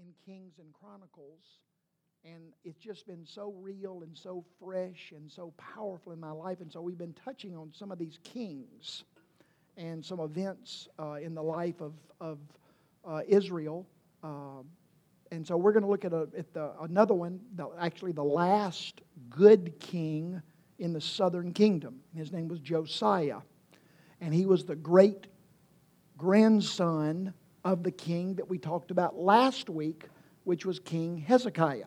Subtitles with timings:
[0.00, 1.58] in Kings and Chronicles,
[2.24, 6.60] and it's just been so real and so fresh and so powerful in my life.
[6.60, 9.04] And so we've been touching on some of these kings
[9.76, 12.38] and some events uh, in the life of, of
[13.06, 13.86] uh, Israel.
[14.22, 14.66] Um,
[15.32, 18.24] and so we're going to look at, a, at the, another one, the, actually the
[18.24, 20.42] last good king
[20.78, 22.00] in the southern kingdom.
[22.14, 23.40] His name was Josiah.
[24.20, 25.26] And he was the great
[26.18, 27.32] grandson
[27.64, 30.04] of the king that we talked about last week,
[30.44, 31.84] which was King Hezekiah.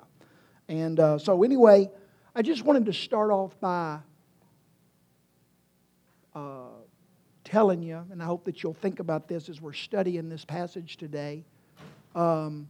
[0.68, 1.90] And uh, so, anyway,
[2.36, 4.00] I just wanted to start off by
[6.36, 6.68] uh,
[7.44, 10.98] telling you, and I hope that you'll think about this as we're studying this passage
[10.98, 11.44] today.
[12.16, 12.68] Um,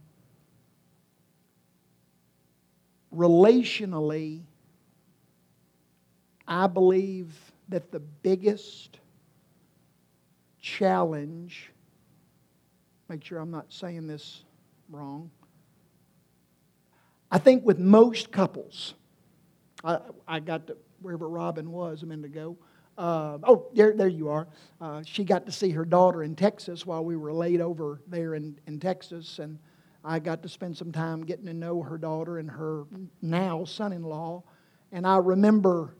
[3.14, 4.42] relationally,
[6.46, 7.34] I believe
[7.68, 8.98] that the biggest
[10.60, 11.70] challenge,
[13.08, 14.44] make sure I'm not saying this
[14.88, 15.30] wrong,
[17.30, 18.94] I think with most couples,
[19.82, 22.56] I, I got to wherever Robin was a minute ago.
[22.96, 24.46] Uh, oh, there, there you are.
[24.80, 28.34] Uh, she got to see her daughter in Texas while we were laid over there
[28.34, 29.58] in, in Texas, and
[30.04, 32.84] I got to spend some time getting to know her daughter and her
[33.20, 34.44] now son in law.
[34.92, 35.96] And I remember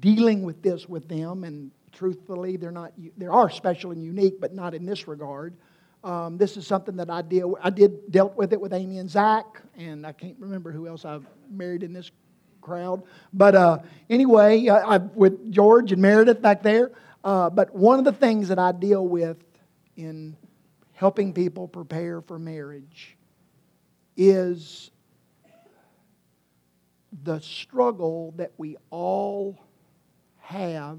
[0.00, 4.54] dealing with this with them, and truthfully, they're not, they are special and unique, but
[4.54, 5.56] not in this regard.
[6.04, 7.56] Um, this is something that I deal.
[7.62, 11.04] I did dealt with it with Amy and Zach, and I can't remember who else
[11.04, 12.10] I've married in this
[12.60, 13.02] crowd.
[13.32, 16.92] But uh, anyway, I, I, with George and Meredith back there.
[17.24, 19.38] Uh, but one of the things that I deal with
[19.96, 20.36] in
[20.92, 23.16] helping people prepare for marriage
[24.16, 24.90] is
[27.24, 29.58] the struggle that we all
[30.38, 30.98] have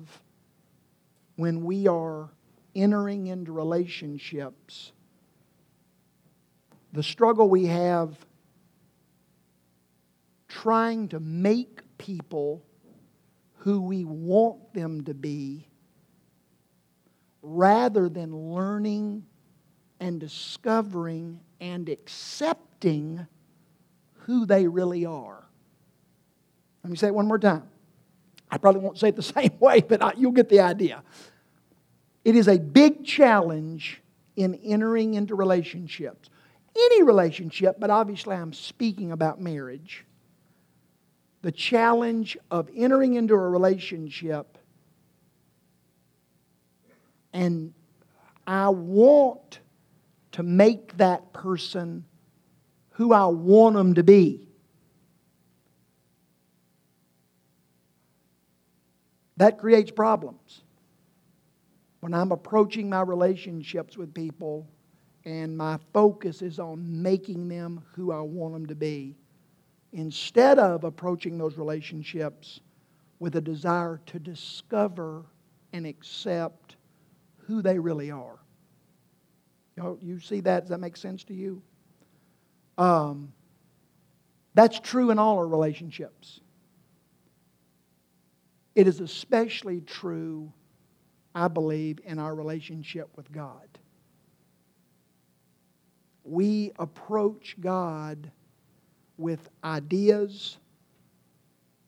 [1.36, 2.30] when we are
[2.76, 4.92] entering into relationships.
[6.94, 8.18] The struggle we have
[10.48, 12.64] trying to make people
[13.58, 15.68] who we want them to be
[17.42, 19.26] rather than learning
[20.00, 23.28] and discovering and accepting
[24.14, 25.44] who they really are.
[26.84, 27.64] Let me say it one more time.
[28.52, 31.04] I probably won't say it the same way, but I, you'll get the idea.
[32.24, 34.02] It is a big challenge
[34.36, 36.30] in entering into relationships.
[36.76, 40.06] Any relationship, but obviously I'm speaking about marriage.
[41.42, 44.58] The challenge of entering into a relationship
[47.34, 47.74] and
[48.48, 49.60] I want
[50.34, 52.06] to make that person
[52.92, 54.48] who I want them to be.
[59.38, 60.62] That creates problems.
[62.00, 64.68] When I'm approaching my relationships with people
[65.26, 69.16] and my focus is on making them who I want them to be,
[69.92, 72.62] instead of approaching those relationships
[73.20, 75.26] with a desire to discover
[75.74, 76.78] and accept
[77.38, 78.40] who they really are.
[80.02, 80.62] You, see that?
[80.62, 81.62] Does that make sense to you?
[82.78, 83.32] Um,
[84.54, 86.42] that's true in all our relationships.
[88.76, 90.52] It is especially true,
[91.34, 93.68] I believe, in our relationship with God.
[96.24, 98.32] We approach God
[99.18, 100.58] with ideas,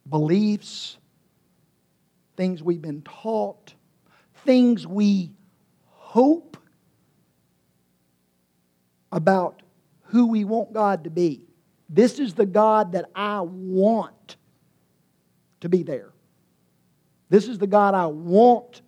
[0.09, 0.97] beliefs,
[2.35, 3.73] things we've been taught,
[4.45, 5.31] things we
[5.85, 6.57] hope
[9.11, 9.61] about
[10.03, 11.41] who we want God to be.
[11.89, 14.37] This is the God that I want
[15.59, 16.11] to be there.
[17.29, 18.81] This is the God I want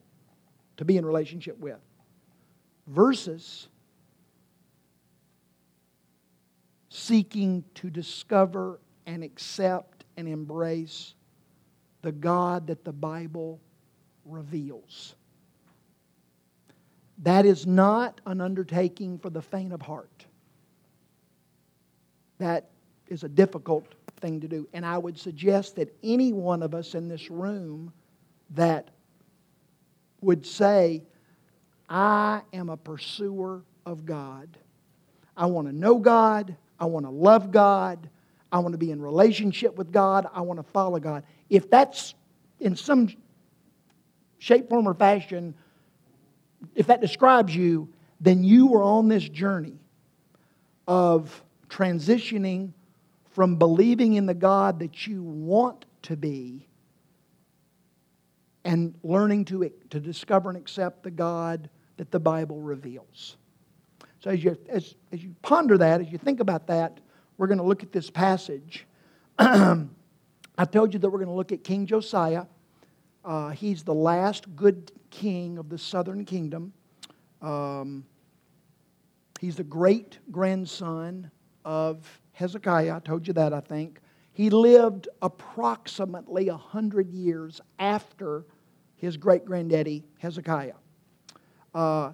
[0.77, 1.79] to be in relationship with.
[2.87, 3.67] Versus
[6.89, 11.15] seeking to discover and accept and embrace
[12.01, 13.59] the God that the Bible
[14.25, 15.15] reveals.
[17.19, 20.25] That is not an undertaking for the faint of heart.
[22.37, 22.69] That
[23.07, 24.67] is a difficult thing to do.
[24.73, 27.93] And I would suggest that any one of us in this room
[28.51, 28.89] that
[30.23, 31.03] would say,
[31.89, 34.57] I am a pursuer of God.
[35.35, 36.55] I want to know God.
[36.79, 38.09] I want to love God.
[38.51, 40.27] I want to be in relationship with God.
[40.33, 41.23] I want to follow God.
[41.49, 42.13] If that's
[42.59, 43.09] in some
[44.39, 45.55] shape, form, or fashion
[46.75, 47.89] if that describes you,
[48.19, 49.79] then you are on this journey
[50.87, 52.71] of transitioning
[53.31, 56.67] from believing in the God that you want to be
[58.65, 63.37] and learning to, to discover and accept the God that the Bible reveals.
[64.19, 66.99] So as you, as, as you ponder that, as you think about that,
[67.37, 68.85] we're going to look at this passage.
[69.39, 72.45] I told you that we're going to look at King Josiah.
[73.25, 76.73] Uh, he's the last good king of the southern kingdom.
[77.41, 78.05] Um,
[79.39, 81.29] he's the great grandson
[81.65, 82.95] of Hezekiah.
[82.95, 83.99] I told you that, I think.
[84.33, 88.45] He lived approximately 100 years after
[89.03, 90.75] his great granddaddy Hezekiah.
[91.75, 92.13] Uh,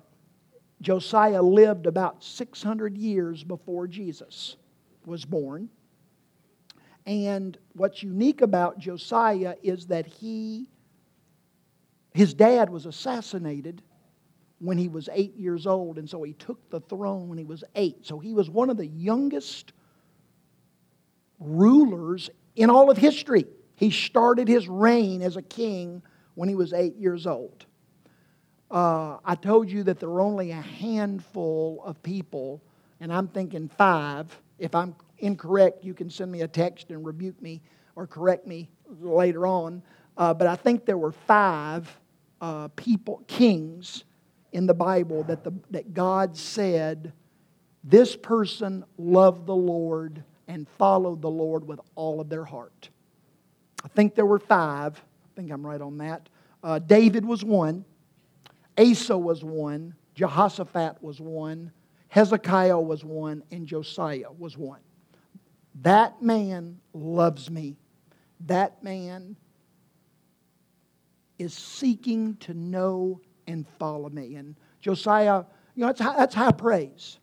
[0.81, 4.55] Josiah lived about 600 years before Jesus
[5.05, 5.69] was born.
[7.05, 10.65] And what's unique about Josiah is that he,
[12.15, 13.83] his dad was assassinated
[14.57, 17.63] when he was eight years old, and so he took the throne when he was
[17.75, 18.03] eight.
[18.03, 19.73] So he was one of the youngest
[21.39, 23.45] rulers in all of history.
[23.75, 26.01] He started his reign as a king
[26.39, 27.65] when he was eight years old.
[28.71, 32.61] Uh, I told you that there were only a handful of people,
[33.01, 34.25] and I'm thinking five.
[34.57, 37.61] If I'm incorrect, you can send me a text and rebuke me
[37.97, 38.69] or correct me
[39.01, 39.83] later on.
[40.15, 41.93] Uh, but I think there were five
[42.39, 44.05] uh, people, kings
[44.53, 47.11] in the Bible that, the, that God said,
[47.83, 52.89] this person loved the Lord and followed the Lord with all of their heart.
[53.83, 55.03] I think there were five.
[55.39, 56.27] I think I'm right on that.
[56.61, 57.85] Uh, David was one,
[58.77, 61.71] Asa was one, Jehoshaphat was one,
[62.09, 64.81] Hezekiah was one, and Josiah was one.
[65.75, 67.77] That man loves me.
[68.47, 69.37] That man
[71.37, 74.35] is seeking to know and follow me.
[74.35, 77.17] And Josiah, you know, that's high, that's high praise.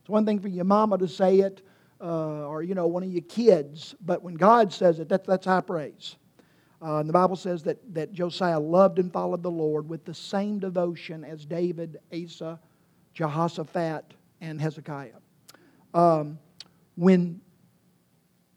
[0.00, 1.62] It's one thing for your mama to say it,
[2.00, 3.94] uh, or you know one of your kids.
[4.04, 6.16] But when God says it, that's, that's high praise.
[6.82, 10.14] Uh, and the Bible says that, that Josiah loved and followed the Lord with the
[10.14, 12.58] same devotion as David, Asa,
[13.12, 15.18] Jehoshaphat, and Hezekiah.
[15.92, 16.38] Um,
[16.96, 17.40] when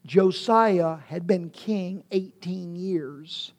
[0.05, 3.51] Josiah had been king 18 years,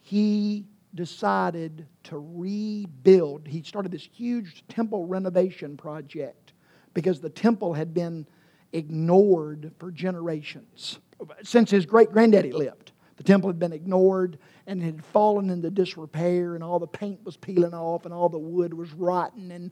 [0.00, 3.48] he decided to rebuild.
[3.48, 6.52] He started this huge temple renovation project
[6.92, 8.26] because the temple had been
[8.72, 10.98] ignored for generations
[11.42, 12.83] since his great granddaddy lived.
[13.16, 17.24] The temple had been ignored and it had fallen into disrepair, and all the paint
[17.24, 19.70] was peeling off, and all the wood was rotten, and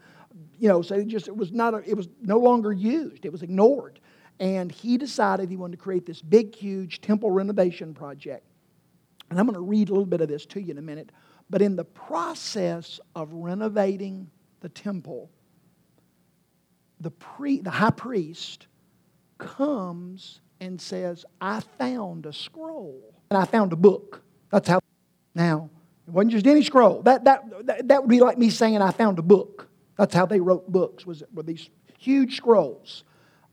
[0.59, 3.25] you know, so it just it was not a, it was no longer used.
[3.25, 4.01] It was ignored,
[4.39, 8.47] and he decided he wanted to create this big, huge temple renovation project.
[9.31, 11.11] And I'm going to read a little bit of this to you in a minute.
[11.49, 14.31] But in the process of renovating
[14.61, 15.31] the temple,
[17.01, 18.67] the, pre, the high priest
[19.39, 24.23] comes and says, I found a scroll and I found a book.
[24.51, 24.81] That's how.
[25.35, 25.71] Now,
[26.07, 27.01] it wasn't just any scroll.
[27.03, 29.69] That, that, that, that would be like me saying I found a book.
[29.97, 33.05] That's how they wrote books, was were these huge scrolls.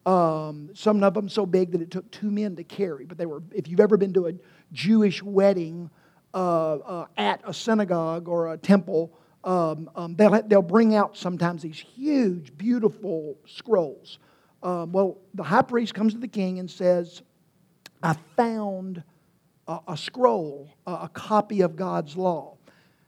[0.06, 3.06] Um, some of them so big that it took two men to carry.
[3.06, 4.34] But they were, if you've ever been to a
[4.74, 5.90] Jewish wedding
[6.34, 9.14] uh, uh, at a synagogue or a temple,
[9.46, 14.20] um, um, they'll, they'll bring out sometimes these huge, beautiful scrolls.
[14.62, 17.22] Um, well, the high priest comes to the king and says,
[18.04, 19.04] I found
[19.70, 22.58] a, a scroll, a, a, copy of God's law.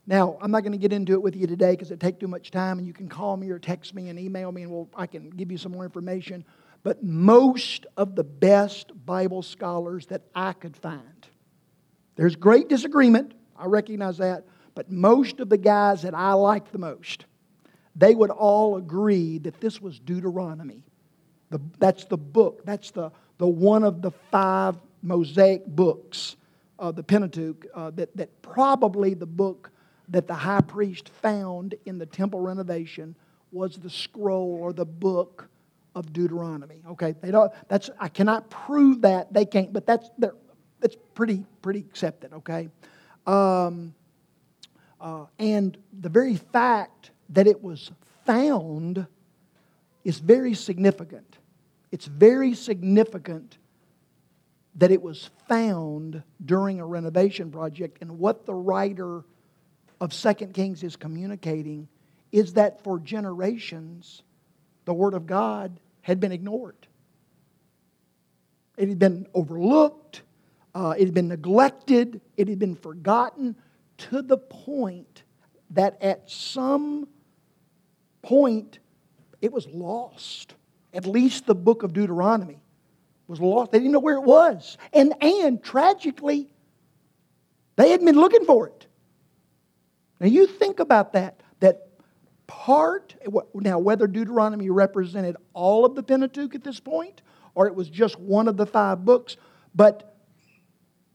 [0.06, 2.28] Now, I'm not going to get into it with you today because it takes too
[2.28, 4.88] much time, and you can call me or text me and email me, and we'll,
[4.96, 6.46] I can give you some more information.
[6.84, 11.28] But most of the best Bible scholars that I could find,
[12.16, 16.80] there's great disagreement, I recognize that, but most of the guys that I like the
[16.80, 17.26] most,
[17.96, 20.84] they would all agree that this was Deuteronomy.
[21.50, 22.64] The, that's the book.
[22.66, 26.38] That's the, the one of the five Mosaic books
[26.82, 29.72] of the Pentateuch uh, that, that probably the book
[30.10, 33.16] that the high priest found in the temple renovation
[33.54, 35.48] was the scroll or the book
[35.96, 36.82] of Deuteronomy.
[36.90, 37.52] Okay, they don't.
[37.70, 40.10] That's I cannot prove that they can't, but that's
[40.80, 42.34] that's pretty pretty accepted.
[42.34, 42.70] Okay,
[43.28, 43.94] um,
[45.00, 47.92] uh, and the very fact that it was
[48.26, 49.06] found
[50.04, 51.38] is very significant
[51.92, 53.58] it's very significant
[54.76, 57.98] that it was found during a renovation project.
[58.02, 59.24] And what the writer
[60.00, 61.88] of Second Kings is communicating
[62.32, 64.24] is that for generations,
[64.86, 66.88] the Word of God had been ignored.
[68.78, 70.24] It had been overlooked,
[70.74, 73.56] uh, it had been neglected, it had been forgotten
[73.98, 75.24] to the point
[75.72, 77.08] that at some
[78.22, 78.80] point
[79.42, 80.56] it was lost
[80.94, 82.62] at least the book of Deuteronomy
[83.32, 83.72] was lost.
[83.72, 84.78] They didn't know where it was.
[84.94, 86.50] And, and tragically,
[87.78, 88.86] they hadn't been looking for it.
[90.20, 91.88] Now you think about that, that
[92.46, 93.16] part,
[93.56, 97.24] now whether Deuteronomy represented all of the Pentateuch at this point
[97.56, 99.38] or it was just one of the five books,
[99.74, 100.16] but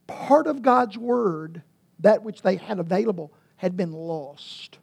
[0.06, 1.62] part of God's Word,
[2.00, 4.78] that which they had available, had been lost.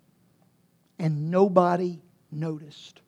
[0.98, 3.02] And nobody noticed.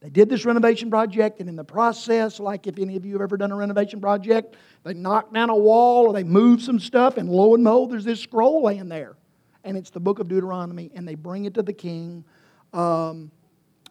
[0.00, 3.22] They did this renovation project, and in the process, like if any of you have
[3.22, 7.16] ever done a renovation project, they knock down a wall or they move some stuff,
[7.16, 9.16] and lo and behold, there's this scroll laying there.
[9.64, 12.24] And it's the book of Deuteronomy, and they bring it to the king,
[12.72, 13.32] um,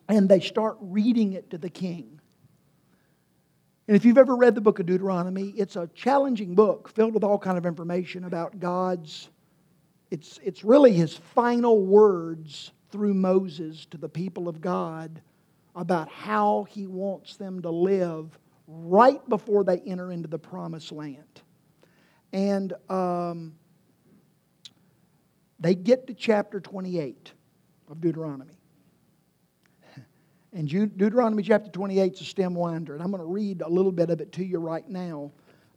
[0.08, 2.22] and they start reading it to the king.
[3.90, 7.24] And if you've ever read the book of Deuteronomy, it's a challenging book filled with
[7.24, 9.30] all kind of information about God's.
[10.10, 15.22] It's, it's really his final words through Moses to the people of God
[15.78, 21.42] about how he wants them to live right before they enter into the promised land.
[22.34, 23.56] And um,
[25.60, 27.32] they get to chapter 28
[27.90, 28.58] of Deuteronomy.
[30.52, 32.96] And Deuteronomy chapter 28 is a stem winder.
[32.96, 35.32] And I'm going to read a little bit of it to you right now,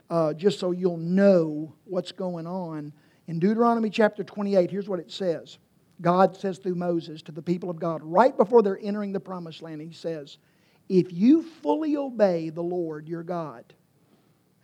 [0.09, 2.95] uh, just so you'll know what's going on.
[3.26, 5.59] In Deuteronomy chapter 28, here's what it says
[6.00, 9.62] God says through Moses to the people of God, right before they're entering the promised
[9.62, 10.38] land, He says,
[10.88, 13.73] If you fully obey the Lord your God,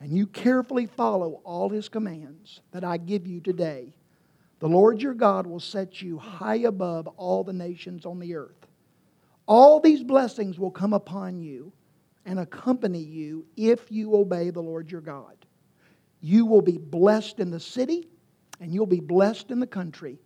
[0.00, 3.94] and you carefully follow all His commands that I give you today,
[4.58, 8.66] the Lord your God will set you high above all the nations on the earth.
[9.46, 11.72] All these blessings will come upon you
[12.24, 15.36] and accompany you if you obey the Lord your God.
[16.20, 18.08] You will be blessed in the city,
[18.60, 20.18] and you'll be blessed in the country.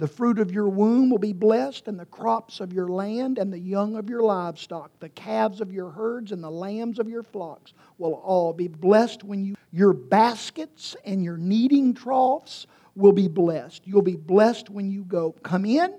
[0.00, 3.52] The fruit of your womb will be blessed, and the crops of your land, and
[3.52, 7.22] the young of your livestock, the calves of your herds, and the lambs of your
[7.22, 9.56] flocks will all be blessed when you.
[9.70, 12.66] Your baskets and your kneading troughs
[12.96, 13.82] will be blessed.
[13.84, 15.92] You'll be blessed when you go come in,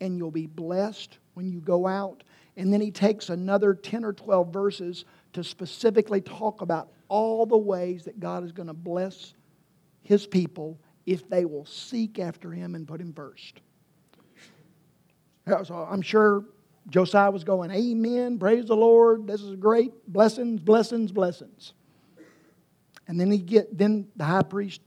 [0.00, 2.24] and you'll be blessed when you go out.
[2.56, 7.56] And then he takes another 10 or 12 verses to specifically talk about all the
[7.56, 9.34] ways that God is going to bless
[10.02, 13.60] his people if they will seek after him and put him first.
[15.64, 16.44] So I'm sure
[16.90, 21.72] Josiah was going, Amen, praise the Lord, this is great, blessings, blessings, blessings.
[23.08, 24.80] And then he get then the high priest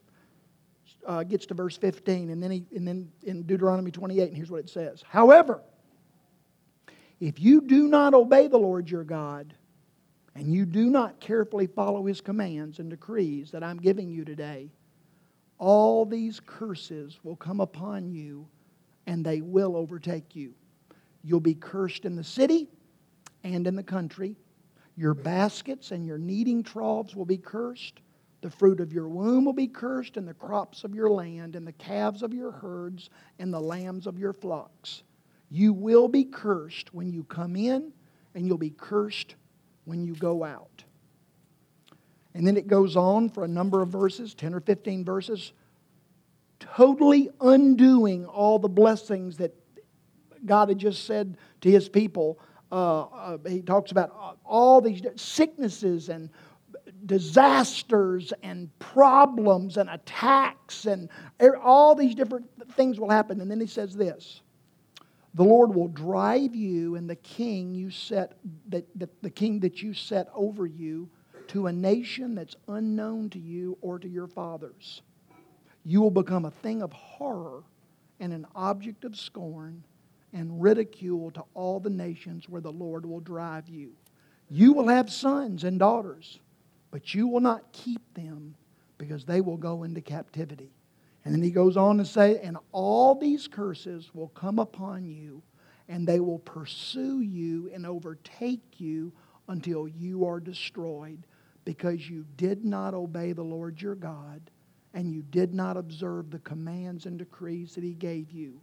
[1.07, 4.51] uh, gets to verse 15, and then he and then in Deuteronomy 28, and here's
[4.51, 5.03] what it says.
[5.07, 5.61] However,
[7.21, 9.53] if you do not obey the Lord your God,
[10.35, 14.71] and you do not carefully follow his commands and decrees that I'm giving you today,
[15.59, 18.47] all these curses will come upon you
[19.05, 20.53] and they will overtake you.
[21.23, 22.69] You'll be cursed in the city
[23.43, 24.35] and in the country.
[24.95, 27.99] Your baskets and your kneading troughs will be cursed.
[28.41, 31.67] The fruit of your womb will be cursed, and the crops of your land, and
[31.67, 35.03] the calves of your herds, and the lambs of your flocks.
[35.49, 37.91] You will be cursed when you come in,
[38.35, 39.35] and you'll be cursed
[39.83, 40.85] when you go out.
[42.33, 45.51] And then it goes on for a number of verses, 10 or 15 verses,
[46.59, 49.55] totally undoing all the blessings that
[50.45, 52.39] God had just said to his people.
[52.71, 56.29] Uh, uh, he talks about all these sicknesses and
[57.05, 61.09] disasters and problems and attacks and
[61.61, 63.41] all these different things will happen.
[63.41, 64.41] And then he says this
[65.35, 68.33] the Lord will drive you and the king you set
[68.69, 71.09] that, that the king that you set over you
[71.49, 75.01] to a nation that's unknown to you or to your fathers.
[75.83, 77.63] You will become a thing of horror
[78.19, 79.83] and an object of scorn
[80.33, 83.93] and ridicule to all the nations where the Lord will drive you.
[84.49, 86.39] You will have sons and daughters,
[86.91, 88.55] but you will not keep them
[88.97, 90.71] because they will go into captivity.
[91.25, 95.41] And then he goes on to say, And all these curses will come upon you,
[95.87, 99.11] and they will pursue you and overtake you
[99.47, 101.25] until you are destroyed,
[101.69, 104.41] because you did not obey the Lord your God,
[104.95, 108.59] and you did not observe the commands and decrees that he gave you.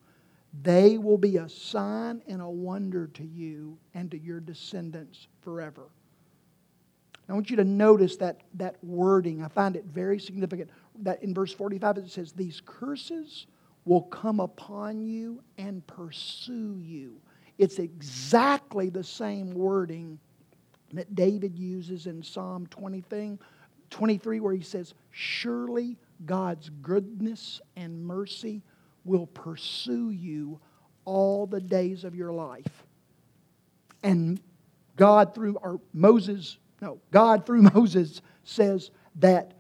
[0.64, 5.84] They will be a sign and a wonder to you and to your descendants forever.
[7.28, 9.40] I want you to notice that, that wording.
[9.40, 10.68] I find it very significant
[11.02, 13.46] that in verse 45 it says, These curses
[13.84, 17.20] will come upon you and pursue you.
[17.56, 20.18] It's exactly the same wording
[20.92, 23.38] that David uses in Psalm 20 thing,
[23.90, 28.62] 23, where he says, Surely God's goodness and mercy
[29.04, 30.60] will pursue you
[31.04, 32.84] all the days of your life.
[34.02, 34.40] And
[34.96, 39.54] God, through, or Moses, no, God through Moses says that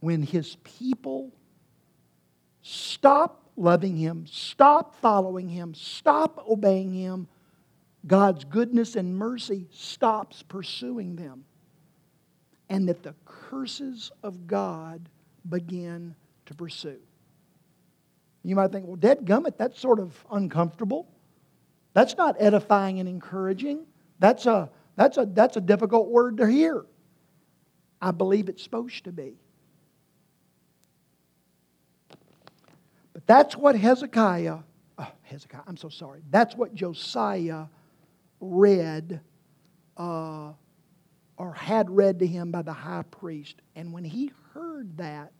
[0.00, 1.32] when his people
[2.62, 7.28] stop loving Him, stop following Him, stop obeying Him,
[8.06, 11.44] God's goodness and mercy stops pursuing them.
[12.68, 15.08] And that the curses of God
[15.48, 16.14] begin
[16.46, 16.98] to pursue.
[18.42, 21.08] You might think, well, dead gummit, that's sort of uncomfortable.
[21.94, 23.86] That's not edifying and encouraging.
[24.18, 26.84] That's a, that's a, that's a difficult word to hear.
[28.02, 29.34] I believe it's supposed to be.
[33.14, 34.58] But that's what Hezekiah,
[34.98, 36.22] oh, Hezekiah, I'm so sorry.
[36.30, 37.66] That's what Josiah
[38.44, 39.20] read
[39.96, 40.52] uh,
[41.36, 43.56] or had read to him by the high priest.
[43.74, 45.32] And when he heard that,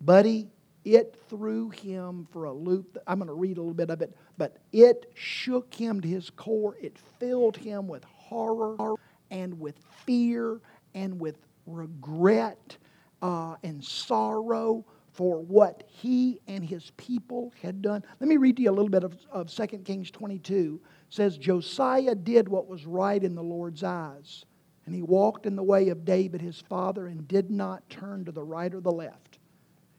[0.00, 0.48] buddy,
[0.84, 2.96] it threw him for a loop.
[3.06, 6.30] I'm going to read a little bit of it, but it shook him to his
[6.30, 6.76] core.
[6.80, 8.94] It filled him with horror
[9.30, 10.60] and with fear
[10.94, 12.76] and with regret
[13.22, 18.04] uh, and sorrow for what he and his people had done.
[18.20, 20.80] Let me read to you a little bit of, of 2 Kings 22.
[20.82, 24.44] It says, Josiah did what was right in the Lord's eyes,
[24.86, 28.32] and he walked in the way of David his father and did not turn to
[28.32, 29.38] the right or the left.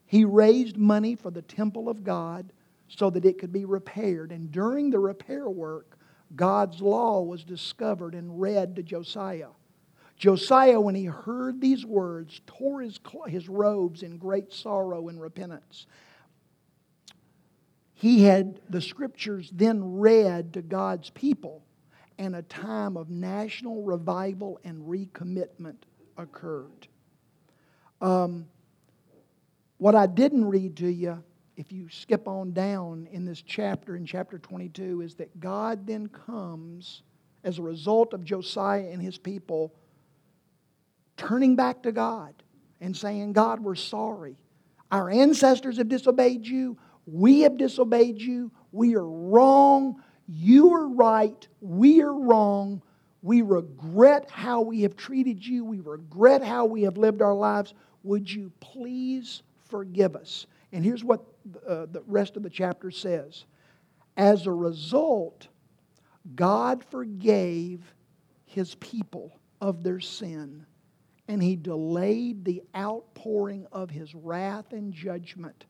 [0.05, 2.51] He raised money for the temple of God
[2.87, 4.31] so that it could be repaired.
[4.31, 5.97] And during the repair work,
[6.35, 9.49] God's law was discovered and read to Josiah.
[10.21, 15.87] Josiah, when he heard these words, tore his, his robes in great sorrow and repentance.
[17.95, 21.63] He had the scriptures then read to God's people,
[22.19, 25.77] and a time of national revival and recommitment
[26.15, 26.87] occurred.
[27.99, 28.45] Um,
[29.79, 31.23] what I didn't read to you,
[31.57, 36.09] if you skip on down in this chapter, in chapter 22, is that God then
[36.09, 37.01] comes
[37.43, 39.73] as a result of Josiah and his people
[41.21, 42.33] turning back to God
[42.79, 44.37] and saying, God, we're sorry.
[44.91, 46.77] Our ancestors have disobeyed you.
[47.05, 48.51] We have disobeyed you.
[48.71, 50.01] We are wrong.
[50.27, 51.47] You are right.
[51.61, 52.81] We are wrong.
[53.21, 55.63] We regret how we have treated you.
[55.63, 57.75] We regret how we have lived our lives.
[58.01, 60.47] Would you please forgive us.
[60.73, 61.21] And here's what
[61.67, 63.45] uh, the rest of the chapter says
[64.17, 65.47] As a result,
[66.33, 67.93] God forgave
[68.45, 70.65] his people of their sin,
[71.31, 75.63] and he delayed the outpouring of his wrath and judgment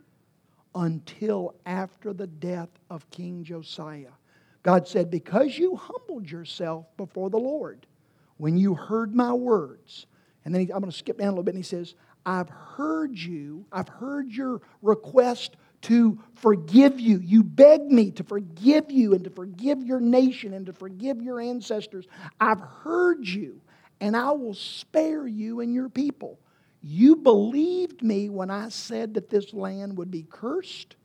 [0.73, 4.09] until after the death of King Josiah.
[4.63, 7.85] God said, Because you humbled yourself before the Lord
[8.37, 10.07] when you heard my words.
[10.45, 11.93] And then he, I'm going to skip down a little bit, and he says,
[12.25, 17.19] I've heard you, I've heard your request to forgive you.
[17.19, 21.39] You begged me to forgive you and to forgive your nation and to forgive your
[21.39, 22.07] ancestors.
[22.39, 23.61] I've heard you,
[24.01, 26.39] and I will spare you and your people.
[26.81, 30.95] You believed me when I said that this land would be cursed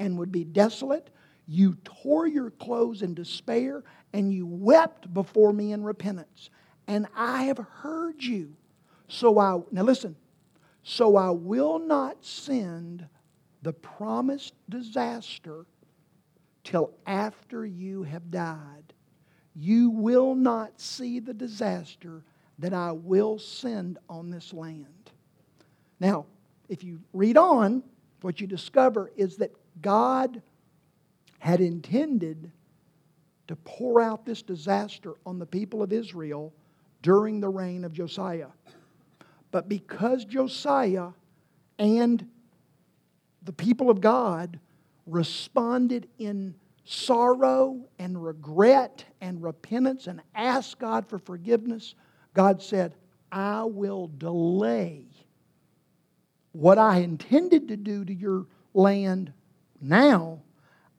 [0.00, 1.10] and would be desolate.
[1.46, 6.50] You tore your clothes in despair and you wept before me in repentance.
[6.88, 8.56] And I have heard you.
[9.06, 10.16] So I, now listen,
[10.82, 13.06] so I will not send
[13.62, 15.66] the promised disaster
[16.64, 18.92] till after you have died.
[19.54, 22.24] You will not see the disaster
[22.60, 24.86] that I will send on this land.
[25.98, 26.26] Now,
[26.68, 27.82] if you read on,
[28.20, 30.42] what you discover is that God
[31.38, 32.50] had intended
[33.48, 36.52] to pour out this disaster on the people of Israel
[37.02, 38.48] during the reign of Josiah.
[39.50, 41.08] But because Josiah
[41.78, 42.26] and
[43.42, 44.60] the people of God
[45.06, 51.94] responded in sorrow and regret and repentance and asked God for forgiveness,
[52.34, 52.94] God said,
[53.32, 55.06] I will delay
[56.52, 59.32] what I intended to do to your land
[59.80, 60.40] now.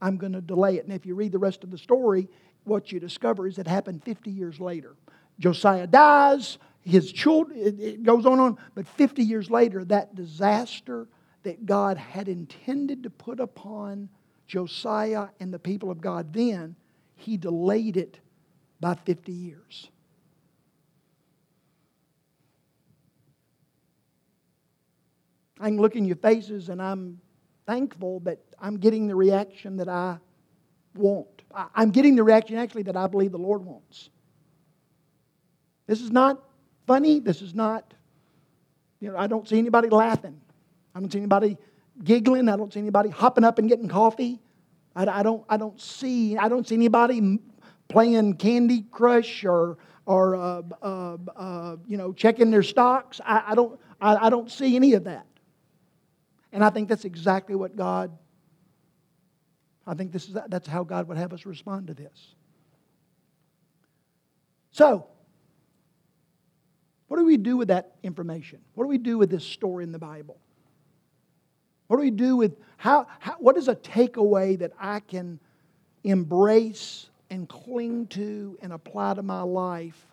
[0.02, 0.86] I'm going to delay it.
[0.86, 2.28] And if you read the rest of the story,
[2.64, 4.96] what you discover is it happened 50 years later.
[5.40, 8.58] Josiah dies, his children, it goes on and on.
[8.76, 11.08] But 50 years later, that disaster
[11.44, 14.10] that God had intended to put upon
[14.48, 16.76] Josiah and the people of God then,
[17.16, 18.20] he delayed it
[18.80, 19.91] by 50 years.
[25.62, 27.22] I can look in your faces and I'm
[27.68, 30.18] thankful that I'm getting the reaction that I
[30.96, 31.28] want.
[31.76, 34.10] I'm getting the reaction actually that I believe the Lord wants.
[35.86, 36.42] This is not
[36.88, 37.20] funny.
[37.20, 37.94] This is not,
[39.00, 40.40] you know, I don't see anybody laughing.
[40.96, 41.58] I don't see anybody
[42.04, 42.50] giggling.
[42.50, 44.40] I don't see anybody hopping up and getting coffee.
[44.96, 47.40] I, I don't, I don't see, I don't see anybody
[47.88, 53.22] playing Candy Crush or, or uh, uh, uh, you know, checking their stocks.
[53.24, 55.28] I, I don't, I, I don't see any of that.
[56.52, 58.12] And I think that's exactly what God,
[59.88, 62.36] I think this is, that's how God would have us respond to this.
[64.72, 65.08] So,
[67.08, 68.60] what do we do with that information?
[68.74, 70.38] What do we do with this story in the Bible?
[71.88, 75.40] What do we do with how, how what is a takeaway that I can
[76.06, 80.06] embrace and cling to and apply to my life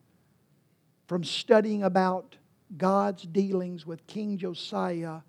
[1.07, 2.37] from studying about
[2.77, 5.21] God's dealings with King Josiah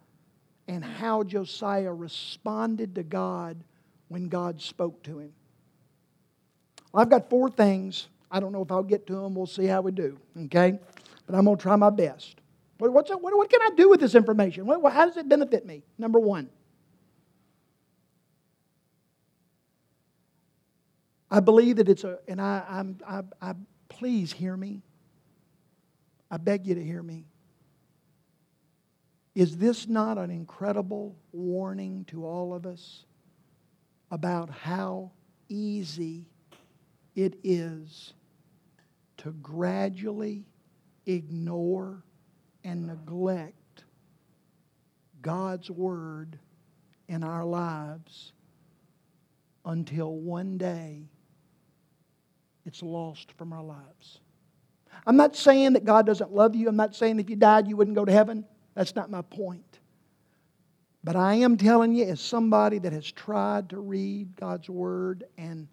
[0.70, 3.58] and how Josiah responded to God
[4.08, 5.34] when God spoke to him.
[6.94, 8.08] I've got four things.
[8.30, 9.34] I don't know if I'll get to them.
[9.34, 10.78] We'll see how we do, okay?
[11.26, 12.36] But I'm going to try my best.
[12.78, 14.68] What, what, what, can I do with this information?
[14.68, 15.82] What, how does it benefit me?
[15.98, 16.50] Number one,
[21.32, 23.54] I believe that it's a, and I, I'm, I, I,
[23.90, 24.84] please hear me.
[26.30, 27.26] I beg you to hear me.
[29.40, 33.06] Is this not an incredible warning to all of us
[34.12, 35.12] about how
[35.48, 36.26] easy
[37.16, 38.16] it is
[39.16, 40.44] to gradually
[41.06, 42.04] ignore
[42.66, 43.86] and neglect
[45.22, 46.38] God's Word
[47.08, 48.34] in our lives
[49.64, 51.08] until one day
[52.66, 54.20] it's lost from our lives?
[55.08, 56.68] I'm not saying that God doesn't love you.
[56.68, 58.44] I'm not saying if you died you wouldn't go to heaven.
[58.80, 59.80] That's not my point.
[61.04, 65.68] But I am telling you, as somebody that has tried to read God's Word and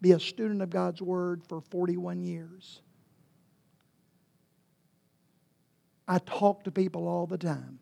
[0.00, 2.82] be a student of God's Word for 41 years,
[6.08, 7.78] I talk to people all the time.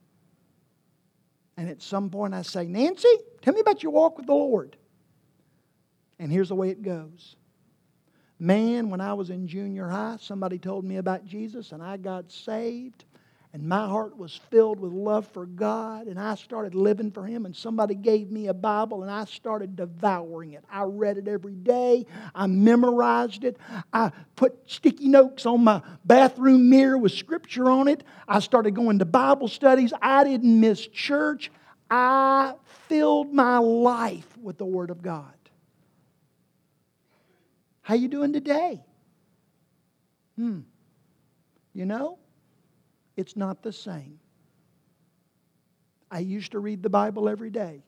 [1.57, 3.09] And at some point I say, Nancy,
[3.40, 4.77] tell me about your walk with the Lord.
[6.18, 7.35] And here's the way it goes
[8.38, 12.31] Man, when I was in junior high, somebody told me about Jesus and I got
[12.31, 13.07] saved.
[13.53, 17.47] And my heart was filled with love for God, and I started living for Him.
[17.47, 20.65] And somebody gave me a Bible, and I started devouring it.
[20.71, 23.57] I read it every day, I memorized it.
[23.93, 28.05] I put sticky notes on my bathroom mirror with scripture on it.
[28.29, 29.93] I started going to Bible studies.
[30.01, 31.51] I didn't miss church.
[31.91, 32.55] I
[32.89, 35.35] filled my life with the Word of God.
[37.83, 38.85] How you doing today?
[40.37, 40.61] Hmm.
[41.73, 42.19] You know,
[43.21, 44.19] it's not the same.
[46.11, 47.85] I used to read the Bible every day.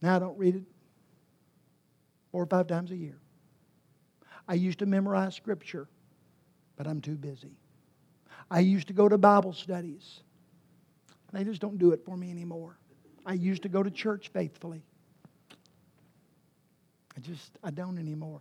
[0.00, 0.62] Now I don't read it
[2.30, 3.18] four or five times a year.
[4.46, 5.88] I used to memorize Scripture,
[6.76, 7.56] but I'm too busy.
[8.50, 10.20] I used to go to Bible studies.
[11.32, 12.78] They just don't do it for me anymore.
[13.26, 14.82] I used to go to church faithfully.
[17.16, 18.40] I just, I don't anymore.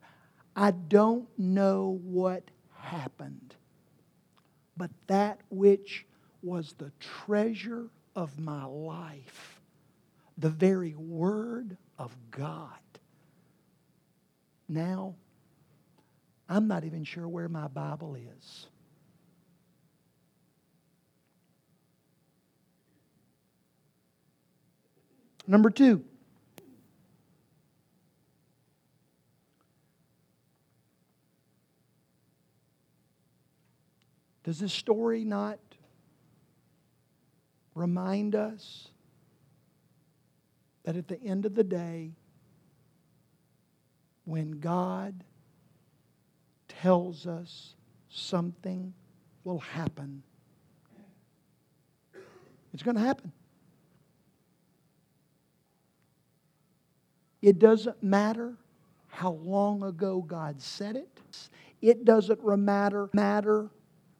[0.56, 3.56] I don't know what happened,
[4.78, 6.06] but that which
[6.44, 9.60] was the treasure of my life,
[10.38, 12.78] the very Word of God.
[14.70, 15.16] Now,
[16.50, 18.68] I'm not even sure where my Bible is.
[25.48, 26.04] Number two,
[34.48, 35.60] Does this story not
[37.76, 38.88] remind us
[40.84, 42.14] that at the end of the day,
[44.24, 45.26] when God
[46.70, 47.76] tells us
[48.08, 48.94] something
[49.44, 50.24] will happen,
[52.74, 53.34] it's going to happen.
[57.42, 58.56] It doesn't matter
[59.10, 61.20] how long ago God said it.
[61.82, 63.72] It doesn't matter, matter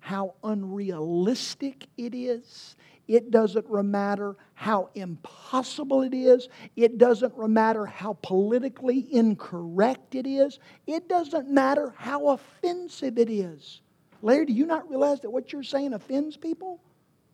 [0.08, 2.78] how unrealistic it is.
[3.10, 6.48] It doesn't matter how impossible it is.
[6.78, 10.60] It doesn't matter how politically incorrect it is.
[10.86, 13.82] It doesn't matter how offensive it is.
[14.22, 16.80] Larry, do you not realize that what you're saying offends people?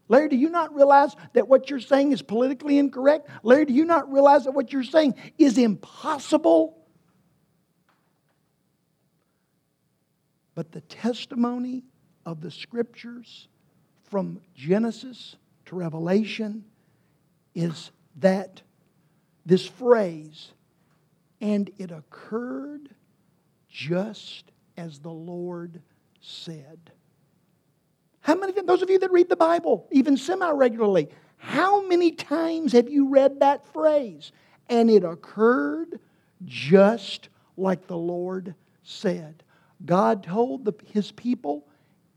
[0.07, 3.29] Larry, do you not realize that what you're saying is politically incorrect?
[3.43, 6.75] Larry, do you not realize that what you're saying is impossible?
[10.55, 11.83] But the testimony
[12.25, 13.47] of the scriptures
[14.03, 16.63] from Genesis to Revelation
[17.55, 18.61] is that
[19.45, 20.51] this phrase,
[21.41, 22.89] and it occurred
[23.69, 25.81] just as the Lord
[26.21, 26.91] said.
[28.21, 32.11] How many of those of you that read the Bible, even semi regularly, how many
[32.11, 34.31] times have you read that phrase?
[34.69, 35.99] And it occurred
[36.45, 39.43] just like the Lord said.
[39.85, 41.67] God told the, his people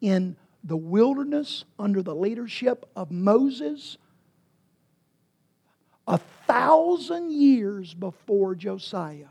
[0.07, 3.99] in the wilderness under the leadership of Moses
[6.07, 9.27] a thousand years before Josiah.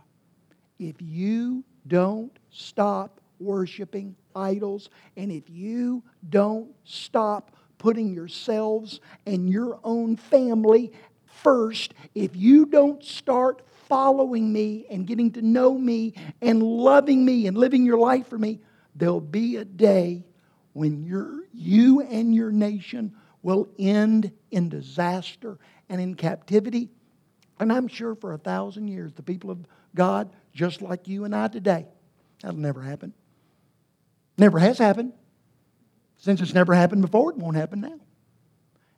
[0.77, 9.79] If you don't stop worshiping idols, and if you don't stop putting yourselves and your
[9.81, 10.91] own family
[11.25, 17.47] first, if you don't start following me and getting to know me and loving me
[17.47, 18.59] and living your life for me,
[18.93, 20.25] there'll be a day
[20.75, 25.57] when you you and your nation will end in disaster
[25.87, 26.89] and in captivity.
[27.61, 29.59] And I'm sure for a thousand years, the people of
[29.95, 31.85] God, just like you and I today,
[32.41, 33.13] that'll never happen.
[34.37, 35.13] Never has happened.
[36.17, 37.99] Since it's never happened before, it won't happen now.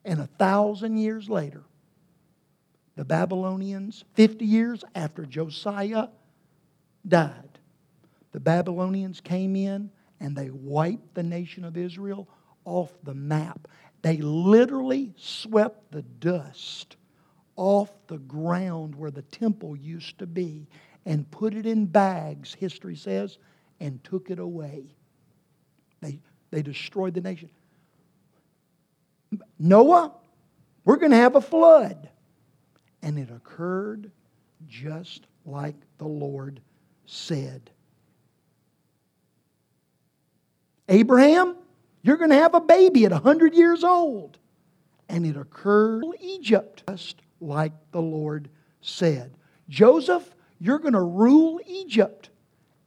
[0.04, 1.64] And a thousand years later,
[2.96, 6.08] the Babylonians, 50 years after Josiah
[7.08, 7.60] died,
[8.32, 12.28] the Babylonians came in and they wiped the nation of Israel
[12.66, 13.68] off the map.
[14.02, 16.98] They literally swept the dust
[17.56, 20.68] off the ground where the temple used to be
[21.06, 23.38] and put it in bags, history says,
[23.80, 24.86] and took it away.
[26.02, 26.20] They,
[26.52, 27.50] they destroyed the nation.
[29.60, 30.14] Noah,
[30.86, 32.10] we're going to have a flood.
[33.02, 34.12] And it occurred
[34.68, 36.62] just like the Lord
[37.06, 37.70] said.
[40.90, 41.56] Abraham,
[42.02, 44.38] you're going to have a baby at 100 years old.
[45.10, 48.50] And it occurred in Egypt, just like the Lord
[48.82, 49.36] said.
[49.70, 52.30] Joseph, you're going to rule Egypt.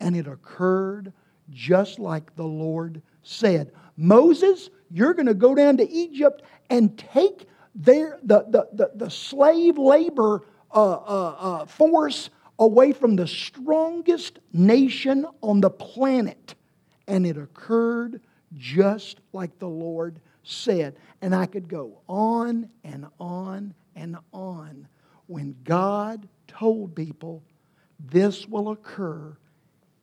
[0.01, 1.13] And it occurred
[1.51, 3.73] just like the Lord said.
[3.97, 9.11] Moses, you're going to go down to Egypt and take their, the, the, the, the
[9.11, 16.55] slave labor uh, uh, uh, force away from the strongest nation on the planet.
[17.11, 18.21] And it occurred
[18.57, 20.95] just like the Lord said.
[21.21, 24.87] And I could go on and on and on.
[25.27, 27.43] When God told people
[27.99, 29.37] this will occur,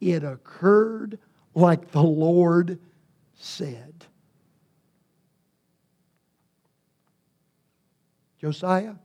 [0.01, 1.17] it occurred
[1.55, 2.77] like the Lord
[3.35, 4.05] said.
[8.41, 8.95] Josiah,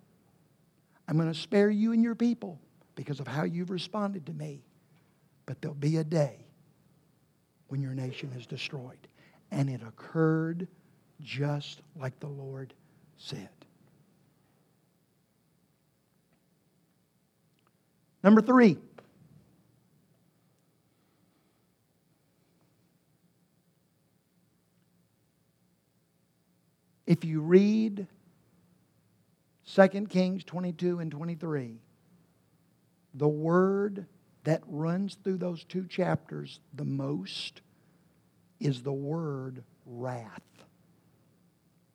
[1.06, 2.58] I'm going to spare you and your people
[2.96, 4.64] because of how you've responded to me.
[5.46, 6.46] But there'll be a day
[7.72, 8.98] when your nation is destroyed.
[9.50, 10.68] And it occurred
[11.22, 12.74] just like the Lord
[13.16, 13.48] said.
[18.22, 18.76] Number three.
[27.06, 28.06] If you read
[29.74, 31.78] 2 Kings 22 and 23,
[33.14, 34.04] the word
[34.44, 37.60] that runs through those two chapters the most
[38.60, 40.42] is the word wrath.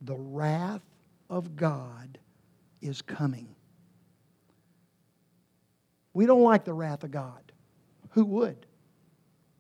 [0.02, 0.84] The wrath
[1.30, 2.18] of God
[2.82, 3.56] is coming.
[6.14, 7.52] We don't like the wrath of God.
[8.12, 8.66] Who would?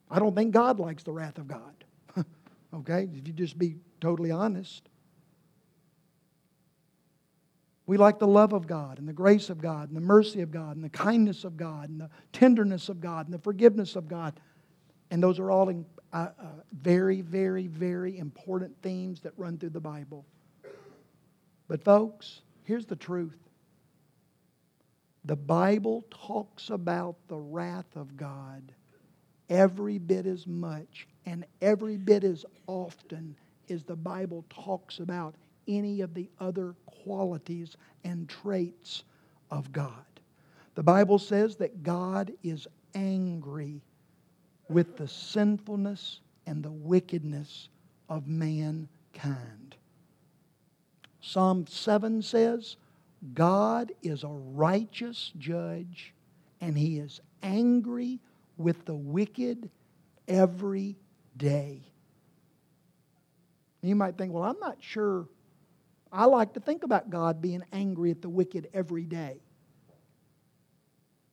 [0.10, 1.84] I don't think God likes the wrath of God.
[2.74, 3.08] okay?
[3.14, 4.88] If you just be totally honest.
[7.88, 10.52] We like the love of God and the grace of God and the mercy of
[10.52, 14.10] God and the kindness of God and the tenderness of God and the forgiveness of
[14.10, 14.40] God.
[15.10, 16.46] And those are all in, uh, uh,
[16.82, 20.26] very, very, very important themes that run through the Bible.
[21.70, 23.38] But, folks, here's the truth
[25.24, 28.74] the Bible talks about the wrath of God
[29.50, 33.36] every bit as much and every bit as often
[33.70, 35.36] as the Bible talks about
[35.68, 39.04] any of the other qualities and traits
[39.52, 39.92] of God.
[40.76, 43.82] The Bible says that God is angry
[44.70, 47.70] with the sinfulness and the wickedness
[48.10, 49.76] of mankind.
[51.22, 52.78] Psalm 7 says,
[53.34, 56.14] God is a righteous judge
[56.62, 58.20] and he is angry
[58.58, 59.70] with the wicked
[60.28, 60.96] every
[61.36, 61.82] day.
[63.82, 65.28] You might think, well, I'm not sure
[66.12, 69.40] I like to think about God being angry at the wicked every day.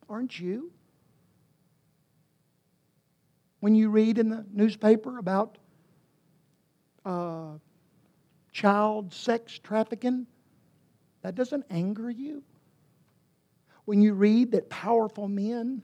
[0.09, 0.73] Aren't you?
[3.61, 5.59] When you read in the newspaper about
[7.05, 7.53] uh,
[8.53, 10.27] child sex trafficking,
[11.23, 12.43] that doesn't anger you.
[13.87, 15.83] When you read that powerful men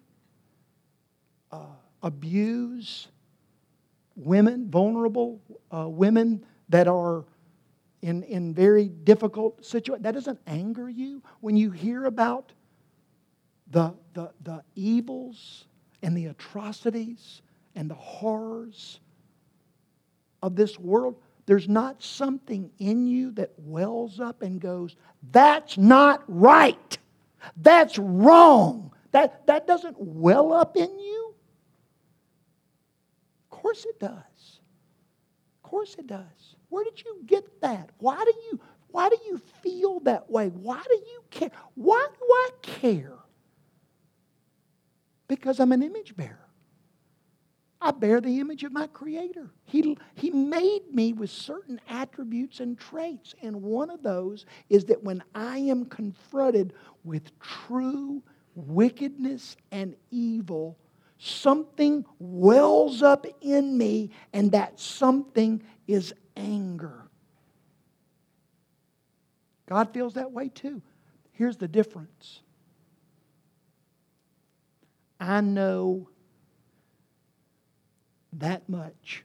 [1.50, 1.66] uh,
[2.02, 3.08] abuse
[4.16, 5.40] women, vulnerable
[5.74, 7.24] uh, women that are
[8.02, 10.04] in, in very difficult situations.
[10.04, 12.52] That doesn't anger you when you hear about
[13.70, 15.66] the, the, the evils
[16.02, 17.42] and the atrocities
[17.74, 19.00] and the horrors
[20.42, 21.16] of this world.
[21.46, 24.96] there's not something in you that wells up and goes,
[25.32, 26.98] that's not right.
[27.56, 28.92] That's wrong.
[29.12, 31.34] That, that doesn't well up in you?
[33.50, 34.60] Of course it does.
[35.62, 36.56] Of course it does.
[36.70, 37.90] Where did you get that?
[37.98, 38.60] Why do you
[38.92, 40.48] why do you feel that way?
[40.48, 41.50] Why do you care?
[41.74, 43.18] Why do I care?
[45.28, 46.50] Because I'm an image bearer.
[47.82, 49.50] I bear the image of my Creator.
[49.64, 53.34] He, he made me with certain attributes and traits.
[53.42, 58.22] And one of those is that when I am confronted with true
[58.54, 60.76] wickedness and evil,
[61.16, 67.08] something wells up in me, and that something is anger.
[69.68, 70.82] God feels that way too.
[71.32, 72.40] Here's the difference
[75.20, 76.08] I know
[78.34, 79.24] that much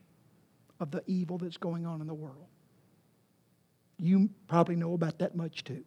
[0.80, 2.48] of the evil that's going on in the world.
[3.98, 5.84] You probably know about that much too.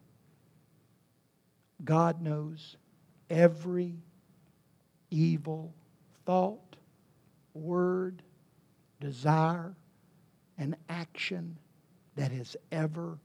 [1.84, 2.76] God knows
[3.28, 3.94] every
[5.10, 5.74] evil
[6.24, 6.76] thought,
[7.54, 8.22] word,
[9.00, 9.74] desire,
[10.58, 11.56] and action
[12.16, 13.18] that has ever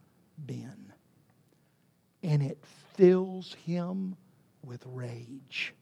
[0.45, 0.93] been.
[2.21, 2.63] And it
[2.95, 4.15] fills him
[4.63, 5.73] with rage.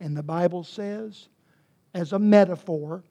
[0.00, 1.28] And the Bible says
[1.94, 3.02] as a metaphor.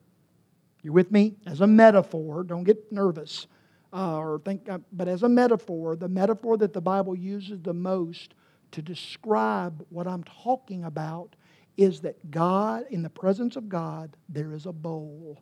[0.84, 1.36] you're with me?
[1.46, 3.48] As a metaphor, don't get nervous
[3.94, 7.74] uh, or think, uh, but as a metaphor, the metaphor that the Bible uses the
[7.74, 8.34] most
[8.72, 11.36] to describe what I'm talking about
[11.78, 15.42] is that God, in the presence of God, there is a bowl.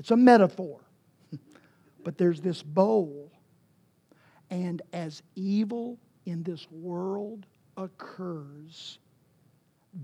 [0.00, 0.80] It's a metaphor,
[2.04, 3.30] but there's this bowl.
[4.48, 7.44] And as evil in this world
[7.76, 8.98] occurs,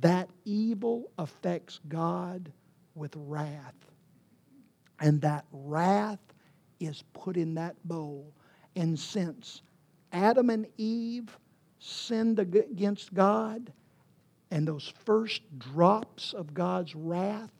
[0.00, 2.52] that evil affects God
[2.94, 3.74] with wrath.
[5.00, 6.20] And that wrath
[6.78, 8.34] is put in that bowl.
[8.76, 9.62] And since
[10.12, 11.38] Adam and Eve
[11.78, 13.72] sinned against God,
[14.50, 17.50] and those first drops of God's wrath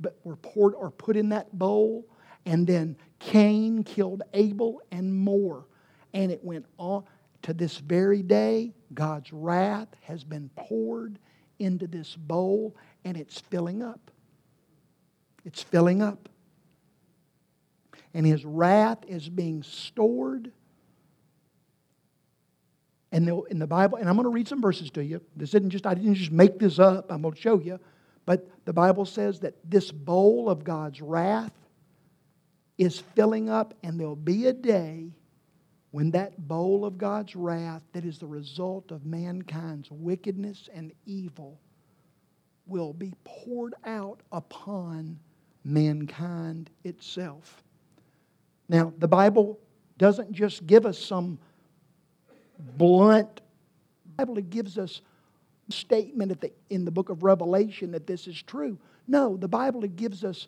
[0.00, 2.06] but were poured or put in that bowl,
[2.46, 5.66] and then Cain killed Abel and more.
[6.12, 7.04] And it went on
[7.42, 8.72] to this very day.
[8.94, 11.18] God's wrath has been poured
[11.58, 14.10] into this bowl, and it's filling up.
[15.44, 16.28] It's filling up.
[18.12, 20.50] And his wrath is being stored.
[23.12, 25.20] And in the Bible, and I'm going to read some verses to you.
[25.36, 27.78] This isn't just, I didn't just make this up, I'm going to show you.
[28.26, 31.52] But the Bible says that this bowl of God's wrath
[32.78, 35.12] is filling up, and there'll be a day
[35.90, 41.60] when that bowl of God's wrath, that is the result of mankind's wickedness and evil,
[42.66, 45.18] will be poured out upon
[45.64, 47.62] mankind itself.
[48.68, 49.58] Now, the Bible
[49.98, 51.38] doesn't just give us some
[52.76, 53.40] blunt,
[54.04, 55.00] the Bible gives us
[55.70, 58.78] statement the, in the book of Revelation that this is true.
[59.08, 60.46] No, the Bible gives us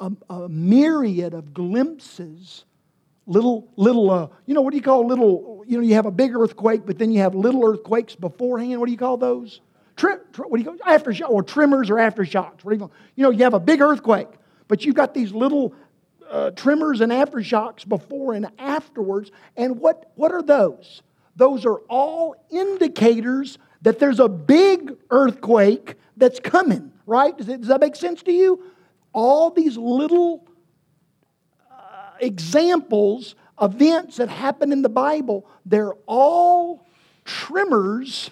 [0.00, 2.64] a, a myriad of glimpses
[3.26, 6.10] little little uh, you know what do you call little you know you have a
[6.10, 9.60] big earthquake but then you have little earthquakes beforehand what do you call those
[9.96, 12.64] Trim, what do you call aftershock or trimmers or aftershocks?
[12.64, 14.28] What do you, call, you know, you have a big earthquake,
[14.66, 15.72] but you've got these little
[16.28, 19.30] uh, tremors and aftershocks before and afterwards.
[19.56, 21.02] And what, what are those?
[21.36, 27.36] Those are all indicators that there's a big earthquake that's coming, right?
[27.36, 28.64] Does, it, does that make sense to you?
[29.12, 30.46] All these little
[31.70, 36.86] uh, examples, events that happen in the Bible, they're all
[37.26, 38.30] tremors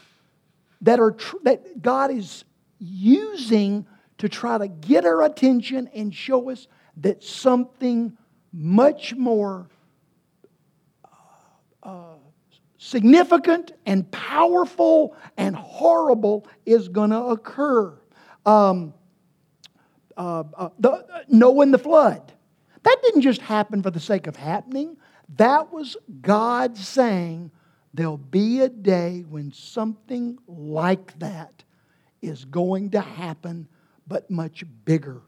[0.80, 2.44] that, are tr- that God is
[2.78, 3.86] using
[4.18, 8.16] to try to get our attention and show us that something
[8.54, 9.68] much more
[11.04, 11.08] uh,
[11.82, 12.14] uh,
[12.82, 17.96] significant and powerful and horrible is going to occur.
[18.44, 18.92] Um,
[20.16, 22.32] uh, uh the, Noah and the flood.
[22.82, 24.96] That didn't just happen for the sake of happening.
[25.36, 27.52] That was God saying,
[27.94, 31.62] There'll be a day when something like that
[32.20, 33.68] is going to happen,
[34.08, 35.20] but much bigger.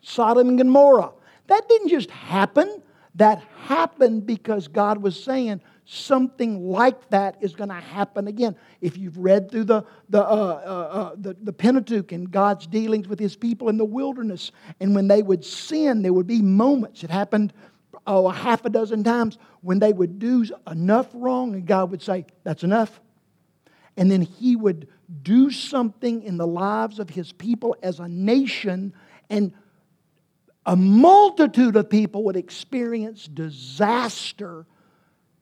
[0.00, 1.12] Sodom and Gomorrah.
[1.48, 2.82] That didn't just happen.
[3.14, 8.56] That happened because God was saying something like that is going to happen again.
[8.80, 13.06] If you've read through the, the, uh, uh, uh, the, the Pentateuch and God's dealings
[13.06, 17.04] with his people in the wilderness, and when they would sin, there would be moments.
[17.04, 17.52] It happened
[18.04, 22.02] oh, a half a dozen times when they would do enough wrong, and God would
[22.02, 23.00] say, That's enough.
[23.96, 24.88] And then He would
[25.22, 28.92] do something in the lives of His people as a nation,
[29.30, 29.52] and
[30.66, 34.66] a multitude of people would experience disaster.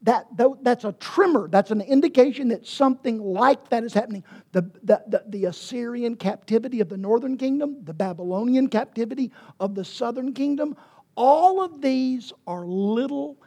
[0.04, 0.26] That,
[0.62, 1.48] that's a tremor.
[1.48, 4.22] That's an indication that something like that is happening.
[4.52, 9.84] The, the, the, the Assyrian captivity of the northern kingdom, the Babylonian captivity of the
[9.84, 10.76] southern kingdom,
[11.16, 13.38] all of these are little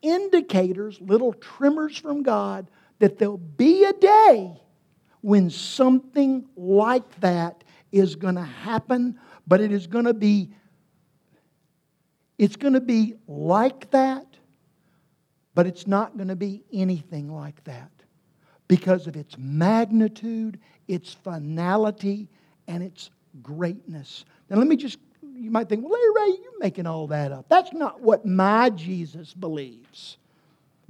[0.00, 4.58] indicators, little tremors from God that there'll be a day
[5.20, 7.62] when something like that
[7.92, 10.50] is going to happen, but it is going to be
[12.38, 14.26] it's going to be like that,
[15.56, 17.90] but it's not going to be anything like that
[18.68, 22.28] because of its magnitude, its finality,
[22.68, 23.10] and its
[23.42, 24.26] greatness.
[24.50, 24.98] Now, let me just,
[25.34, 27.46] you might think, well, Larry Ray, you're making all that up.
[27.48, 30.18] That's not what my Jesus believes.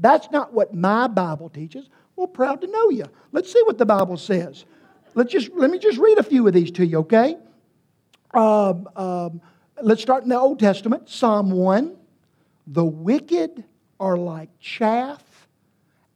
[0.00, 1.88] That's not what my Bible teaches.
[2.16, 3.04] Well, proud to know you.
[3.30, 4.64] Let's see what the Bible says.
[5.14, 7.36] Let's just, let me just read a few of these to you, okay?
[8.34, 9.40] Um, um,
[9.80, 11.94] Let's start in the Old Testament, Psalm 1.
[12.68, 13.62] The wicked
[13.98, 15.48] are like chaff,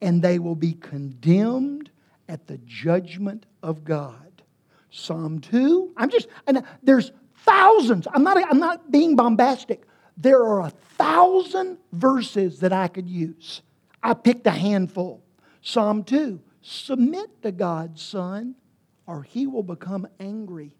[0.00, 1.90] and they will be condemned
[2.28, 4.42] at the judgment of God.
[4.90, 5.92] Psalm 2.
[5.96, 8.06] I'm just, and there's thousands.
[8.12, 9.82] I'm not, I'm not being bombastic.
[10.16, 13.62] There are a thousand verses that I could use.
[14.02, 15.22] I picked a handful.
[15.62, 16.40] Psalm 2.
[16.62, 18.54] Submit to God's Son,
[19.06, 20.76] or he will become angry,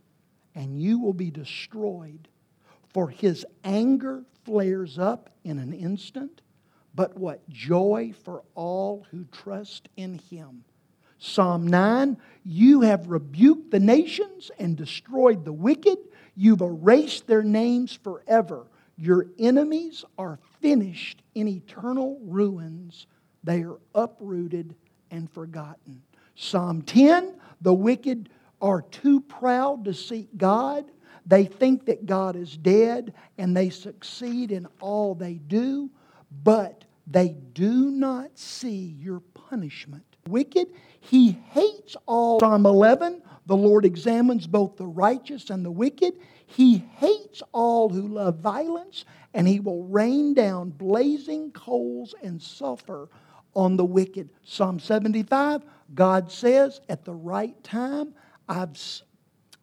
[0.55, 2.29] and you will be destroyed.
[2.93, 6.43] For his anger flares up in an instant,
[6.95, 10.65] but what joy for all who trust in him.
[11.19, 15.99] Psalm 9 You have rebuked the nations and destroyed the wicked.
[16.35, 18.67] You've erased their names forever.
[18.97, 23.07] Your enemies are finished in eternal ruins.
[23.45, 24.75] They are uprooted
[25.11, 26.03] and forgotten.
[26.35, 28.31] Psalm 10 The wicked
[28.61, 30.85] are too proud to seek God.
[31.27, 35.91] They think that God is dead and they succeed in all they do,
[36.31, 40.05] but they do not see your punishment.
[40.29, 40.69] Wicked,
[41.01, 42.41] he hates all.
[42.41, 46.15] Psalm 11, the Lord examines both the righteous and the wicked.
[46.47, 49.05] He hates all who love violence,
[49.35, 53.09] and he will rain down blazing coals and sulfur
[53.55, 54.31] on the wicked.
[54.45, 55.63] Psalm 75,
[55.95, 58.15] God says, At the right time,
[58.49, 58.79] I've,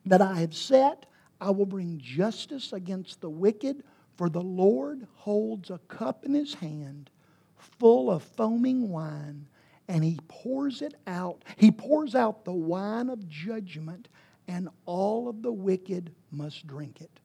[0.06, 1.06] that I have set
[1.40, 3.84] I will bring justice against the wicked,
[4.18, 7.10] for the Lord holds a cup in his hand
[7.58, 9.48] full of foaming wine,
[9.88, 11.44] and he pours it out.
[11.56, 14.10] He pours out the wine of judgment,
[14.48, 17.20] and all of the wicked must drink it.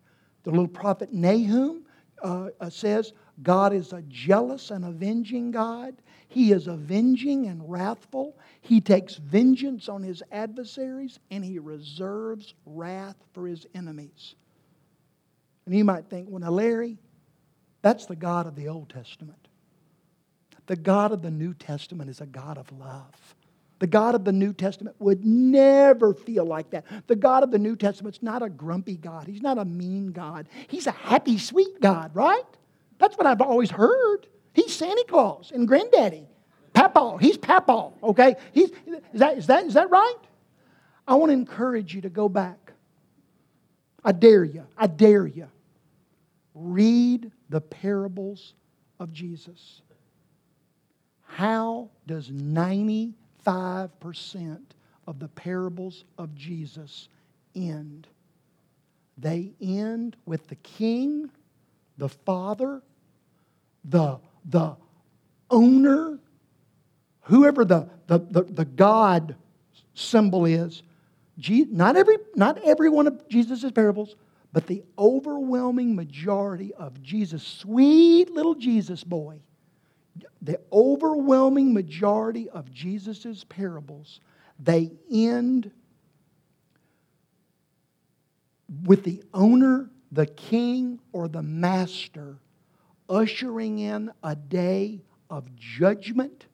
[0.45, 1.85] The little prophet Nahum
[2.23, 3.13] uh, uh says,
[3.43, 5.97] God is a jealous and avenging God.
[6.29, 8.37] He is avenging and wrathful.
[8.61, 14.35] He takes vengeance on his adversaries and he reserves wrath for his enemies.
[15.67, 16.99] And you might think, well, now, Larry,
[17.83, 19.49] that's the God of the Old Testament.
[20.67, 23.35] The God of the New Testament is a God of love.
[23.81, 26.85] The God of the New Testament would never feel like that.
[27.09, 29.27] The God of the New Testament's not a grumpy God.
[29.27, 30.49] He's not a mean God.
[30.69, 32.45] He's a happy, sweet God, right?
[32.99, 34.29] That's what I've always heard.
[34.53, 36.29] He's Santa Claus and Granddaddy.
[36.73, 37.19] Papa.
[37.21, 38.37] He's Papa, okay?
[38.53, 40.15] He's, is, that, is, that, is that right?
[41.09, 42.62] I want to encourage you to go back.
[44.05, 44.65] I dare you.
[44.77, 45.49] I dare you.
[46.55, 48.55] Read the parables
[48.99, 49.83] of Jesus.
[51.27, 53.15] How does 95%
[55.07, 57.09] of the parables of Jesus
[57.55, 58.07] end?
[59.17, 61.31] They end with the king,
[61.97, 62.83] the father,
[63.85, 64.77] the, the
[65.51, 66.19] owner,
[67.23, 69.37] whoever the, the, the, the God
[69.95, 70.83] symbol is,
[71.37, 74.17] not every, not every one of Jesus' parables,
[74.53, 79.41] but the overwhelming majority of Jesus, sweet little Jesus boy,
[80.43, 84.21] the overwhelming majority of Jesus' parables,
[84.59, 85.71] they end
[88.85, 92.39] with the owner, the king, or the master
[93.09, 96.47] ushering in a day of judgment,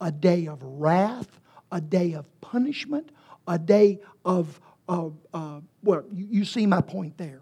[0.00, 1.40] a day of wrath,
[1.72, 3.10] a day of punishment,
[3.48, 7.40] a day of, of uh, well, you, you see my point there.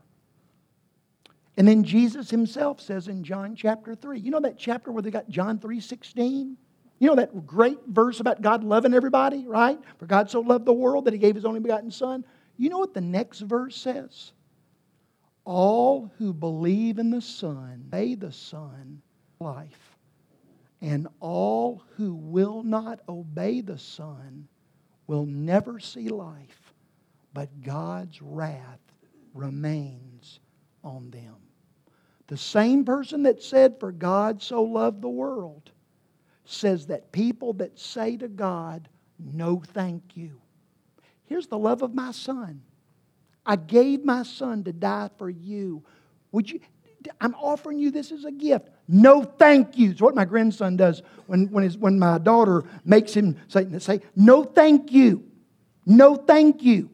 [1.59, 5.11] And then Jesus himself says in John chapter 3, you know that chapter where they
[5.11, 6.57] got John 3 16?
[6.99, 9.79] You know that great verse about God loving everybody, right?
[9.99, 12.25] For God so loved the world that he gave his only begotten Son.
[12.57, 14.33] You know what the next verse says?
[15.45, 19.03] All who believe in the Son, obey the Son,
[19.41, 19.97] life.
[20.81, 24.49] And all who will not obey the Son
[25.07, 26.75] will never see life,
[27.33, 28.81] but God's wrath
[29.35, 30.41] remains
[30.83, 31.37] on them.
[32.29, 35.71] The same person that said, For God so loved the world,
[36.45, 38.89] says that people that say to God,
[39.19, 40.41] No, thank you.
[41.27, 42.63] Here's the love of my son.
[43.45, 45.85] I gave my son to die for you.
[46.33, 46.61] Would you?
[47.21, 48.69] I'm offering you this as a gift.
[48.89, 49.91] No thank you.
[49.91, 54.01] It's what my grandson does when, when, his, when my daughter makes him say, say,
[54.15, 55.25] No thank you.
[55.85, 56.91] No thank you.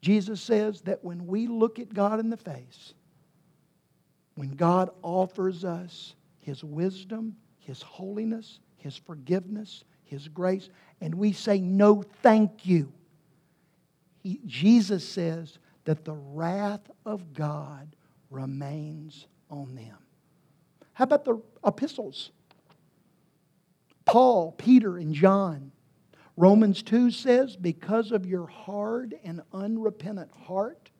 [0.00, 2.94] Jesus says that when we look at God in the face,
[4.34, 10.70] when God offers us His wisdom, His holiness, His forgiveness, His grace,
[11.00, 12.92] and we say, No, thank you,
[14.22, 17.94] he, Jesus says that the wrath of God
[18.30, 19.96] remains on them.
[20.92, 22.30] How about the epistles?
[24.04, 25.72] Paul, Peter, and John
[26.40, 30.90] Romans 2 says, Because of your hard and unrepentant heart,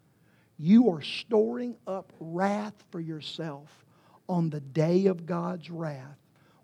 [0.58, 3.86] you are storing up wrath for yourself
[4.28, 6.18] on the day of God's wrath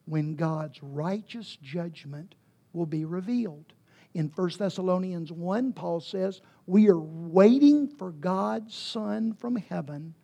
[0.04, 2.34] when God's righteous judgment
[2.74, 3.72] will be revealed.
[4.12, 10.14] In 1 Thessalonians 1, Paul says, We are waiting for God's Son from heaven,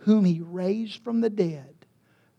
[0.00, 1.74] whom he raised from the dead,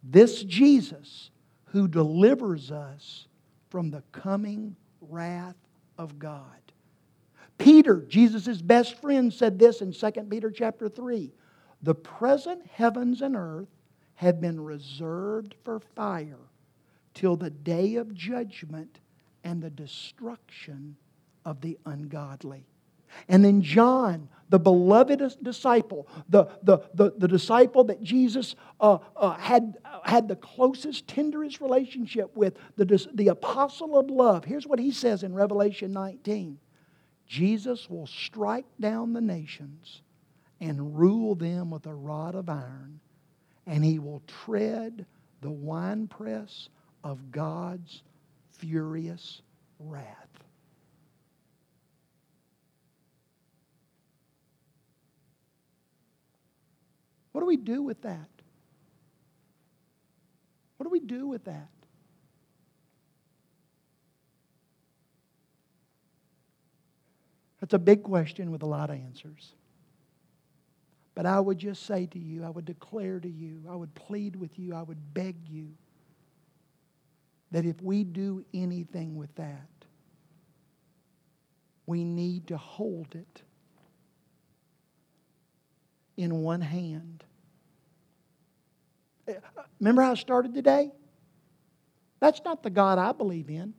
[0.03, 1.31] this Jesus
[1.65, 3.27] who delivers us
[3.69, 5.55] from the coming wrath
[5.97, 6.61] of God.
[7.57, 11.31] Peter, Jesus' best friend, said this in 2 Peter chapter 3.
[11.83, 13.69] The present heavens and earth
[14.15, 16.49] have been reserved for fire
[17.13, 18.99] till the day of judgment
[19.43, 20.95] and the destruction
[21.45, 22.65] of the ungodly.
[23.27, 29.31] And then John, the beloved disciple, the, the, the, the disciple that Jesus uh, uh,
[29.37, 34.43] had, had the closest, tenderest relationship with, the, the apostle of love.
[34.43, 36.59] Here's what he says in Revelation 19
[37.27, 40.01] Jesus will strike down the nations
[40.59, 42.99] and rule them with a rod of iron,
[43.65, 45.05] and he will tread
[45.39, 46.67] the winepress
[47.05, 48.03] of God's
[48.59, 49.41] furious
[49.79, 50.20] wrath.
[57.31, 58.29] What do we do with that?
[60.77, 61.69] What do we do with that?
[67.59, 69.53] That's a big question with a lot of answers.
[71.13, 74.35] But I would just say to you, I would declare to you, I would plead
[74.35, 75.69] with you, I would beg you
[77.51, 79.67] that if we do anything with that,
[81.85, 83.43] we need to hold it
[86.21, 87.23] in one hand.
[89.27, 89.33] Eh,
[89.79, 90.91] remember how I started today?
[92.19, 93.73] That's not the God I believe in.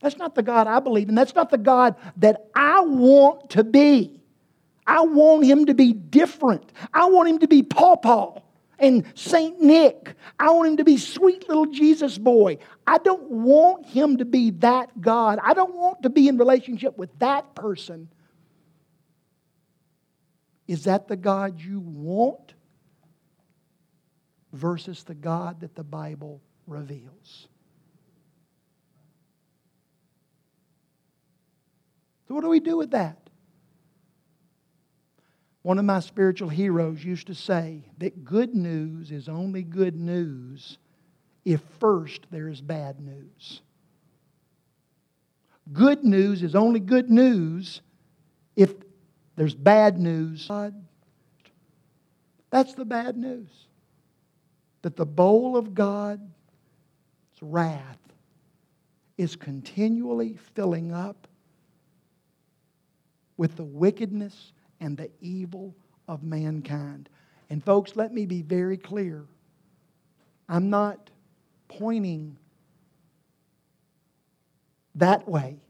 [0.00, 1.14] That's not the God I believe in.
[1.14, 4.20] That's not the God that I want to be.
[4.86, 6.72] I want him to be different.
[6.94, 8.40] I want him to be Paw Paw
[8.78, 10.14] and Saint Nick.
[10.38, 12.58] I want him to be sweet little Jesus boy.
[12.86, 15.40] I don't want him to be that God.
[15.42, 18.08] I don't want to be in relationship with that person.
[20.68, 22.52] Is that the God you want
[24.52, 27.48] versus the God that the Bible reveals?
[32.28, 33.16] So, what do we do with that?
[35.62, 40.78] One of my spiritual heroes used to say that good news is only good news
[41.44, 43.62] if first there is bad news.
[45.72, 47.80] Good news is only good news
[48.56, 48.74] if
[49.38, 50.50] there's bad news.
[52.50, 53.48] That's the bad news.
[54.82, 56.20] That the bowl of God's
[57.40, 58.00] wrath
[59.16, 61.28] is continually filling up
[63.36, 65.72] with the wickedness and the evil
[66.08, 67.08] of mankind.
[67.48, 69.24] And, folks, let me be very clear.
[70.48, 71.10] I'm not
[71.68, 72.36] pointing
[74.96, 75.60] that way.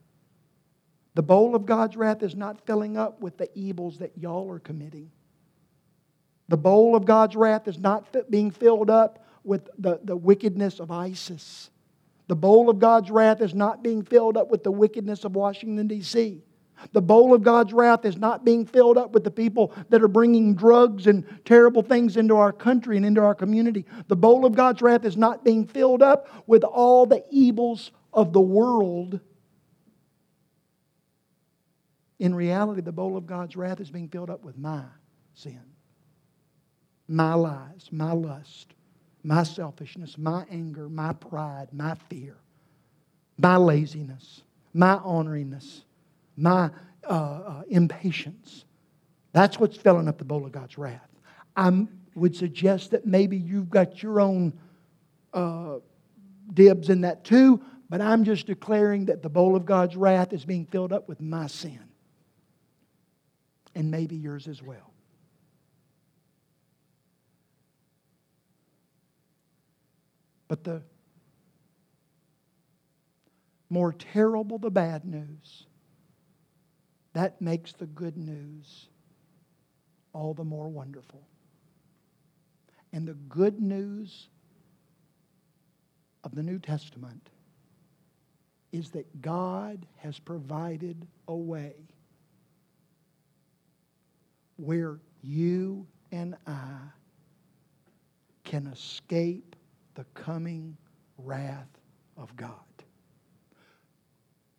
[1.19, 4.61] The bowl of God's wrath is not filling up with the evils that y'all are
[4.61, 5.11] committing.
[6.47, 10.93] The bowl of God's wrath is not being filled up with the, the wickedness of
[10.93, 11.71] ISIS.
[12.29, 15.89] The bowl of God's wrath is not being filled up with the wickedness of Washington,
[15.89, 16.41] D.C.
[16.93, 20.07] The bowl of God's wrath is not being filled up with the people that are
[20.07, 23.87] bringing drugs and terrible things into our country and into our community.
[24.07, 28.33] The bowl of God's wrath is not being filled up with all the evils of
[28.33, 29.19] the world
[32.19, 34.83] in reality, the bowl of God's wrath is being filled up with my
[35.35, 35.61] sin,
[37.07, 38.75] my lies, my lust,
[39.23, 42.37] my selfishness, my anger, my pride, my fear,
[43.39, 44.43] my laziness,
[44.75, 45.83] my honoriness,
[46.37, 46.71] my
[47.09, 48.65] uh, uh, impatience.
[49.33, 51.09] That's what's filling up the bowl of God's wrath.
[51.57, 54.53] I would suggest that maybe you've got your own
[55.33, 55.77] uh,
[56.53, 60.45] dibs in that too, but I'm just declaring that the bowl of God's wrath is
[60.45, 61.88] being filled up with my sin.
[63.79, 64.93] And maybe yours as well.
[70.49, 70.83] But the
[73.71, 75.67] more terrible the bad news,
[77.13, 78.89] that makes the good news
[80.13, 81.23] all the more wonderful.
[82.93, 84.29] And the good news
[86.25, 87.31] of the New Testament
[88.73, 91.75] is that God has provided a way
[94.59, 96.79] where you and I
[98.45, 99.57] can escape
[99.95, 100.77] the coming
[101.17, 101.69] wrath
[102.17, 102.53] of God.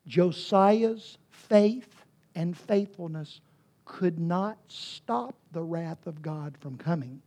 [0.08, 3.42] Josiah's faith and faithfulness
[3.86, 7.22] could not stop the wrath of God from coming.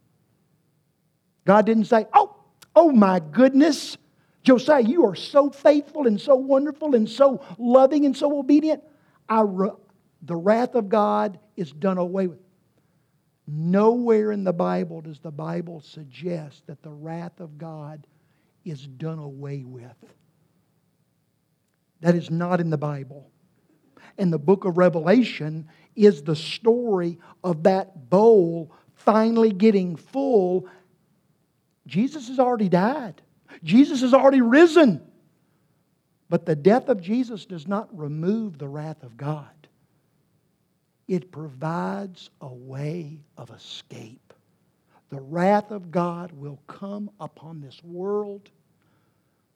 [1.44, 2.36] God didn't say, Oh,
[2.74, 3.96] oh my goodness,
[4.42, 8.82] Josiah, you are so faithful and so wonderful and so loving and so obedient.
[9.28, 9.44] I,
[10.22, 12.38] the wrath of God is done away with.
[13.54, 18.06] Nowhere in the Bible does the Bible suggest that the wrath of God
[18.64, 19.96] is done away with.
[22.00, 23.30] That is not in the Bible.
[24.16, 30.66] And the book of Revelation is the story of that bowl finally getting full.
[31.86, 33.20] Jesus has already died.
[33.62, 35.02] Jesus has already risen.
[36.30, 39.68] But the death of Jesus does not remove the wrath of God,
[41.08, 44.32] it provides a way of escape.
[45.10, 48.50] The wrath of God will come upon this world,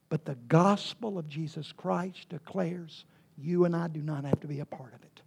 [0.09, 3.05] but the gospel of Jesus Christ declares
[3.37, 5.21] you and I do not have to be a part of it.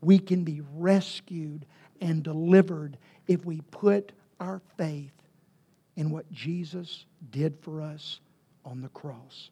[0.00, 1.66] We can be rescued
[2.00, 5.12] and delivered if we put our faith
[5.96, 8.20] in what Jesus did for us
[8.64, 9.50] on the cross.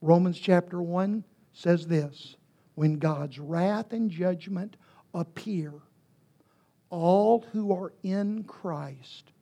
[0.00, 2.36] Romans chapter 1 says this
[2.74, 4.76] When God's wrath and judgment
[5.14, 5.72] appear,
[6.90, 9.32] all who are in Christ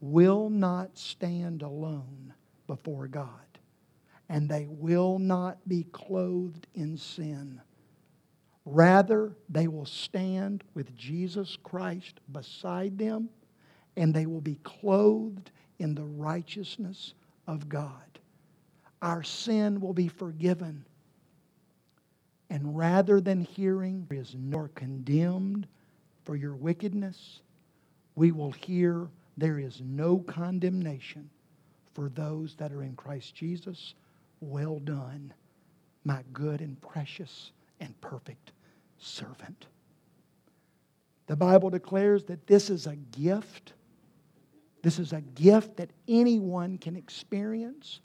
[0.00, 2.34] will not stand alone
[2.66, 3.30] before God,
[4.28, 7.60] and they will not be clothed in sin.
[8.64, 13.30] Rather, they will stand with Jesus Christ beside them
[13.98, 17.14] and they will be clothed in the righteousness
[17.48, 18.20] of God.
[19.02, 20.84] Our sin will be forgiven.
[22.50, 25.66] And rather than hearing is nor condemned
[26.24, 27.40] for your wickedness,
[28.14, 31.28] we will hear there is no condemnation
[31.94, 33.94] for those that are in Christ Jesus.
[34.40, 35.32] Well done,
[36.04, 38.52] my good and precious and perfect
[38.98, 39.66] servant.
[41.26, 43.74] The Bible declares that this is a gift
[44.82, 48.00] this is a gift that anyone can experience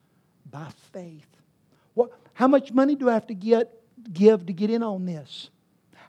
[0.49, 1.27] by faith.
[1.93, 3.71] What, how much money do I have to get,
[4.11, 5.49] give to get in on this?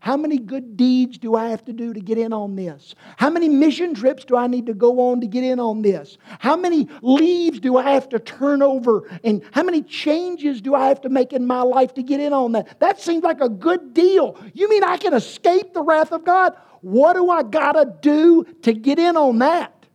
[0.05, 2.95] How many good deeds do I have to do to get in on this?
[3.17, 6.19] How many mission trips do I need to go on to get in on this?
[6.41, 9.09] How many leaves do I have to turn over?
[9.25, 12.35] And how many changes do I have to make in my life to get in
[12.35, 12.81] on that?
[12.81, 14.39] That seems like a good deal.
[14.53, 16.55] You mean I can escape the wrath of God?
[16.83, 19.87] What do I got to do to get in on that?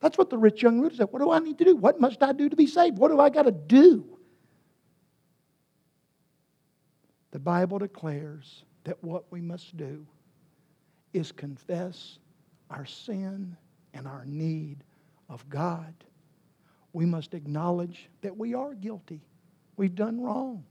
[0.00, 1.08] That's what the rich young ruler said.
[1.10, 1.76] What do I need to do?
[1.76, 2.96] What must I do to be saved?
[2.96, 4.06] What do I got to do?
[7.32, 10.06] The Bible declares that what we must do
[11.12, 12.18] is confess
[12.70, 13.56] our sin
[13.94, 14.84] and our need
[15.28, 15.94] of God.
[16.92, 19.20] We must acknowledge that we are guilty.
[19.76, 20.64] We've done wrong.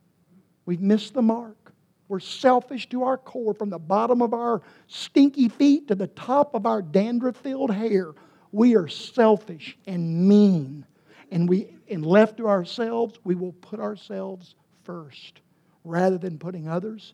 [0.65, 1.73] We've missed the mark.
[2.07, 6.55] We're selfish to our core, from the bottom of our stinky feet to the top
[6.55, 8.13] of our dandruff filled hair
[8.51, 10.85] we are selfish and mean.
[11.31, 15.41] And we and left to ourselves, we will put ourselves first
[15.83, 17.13] rather than putting others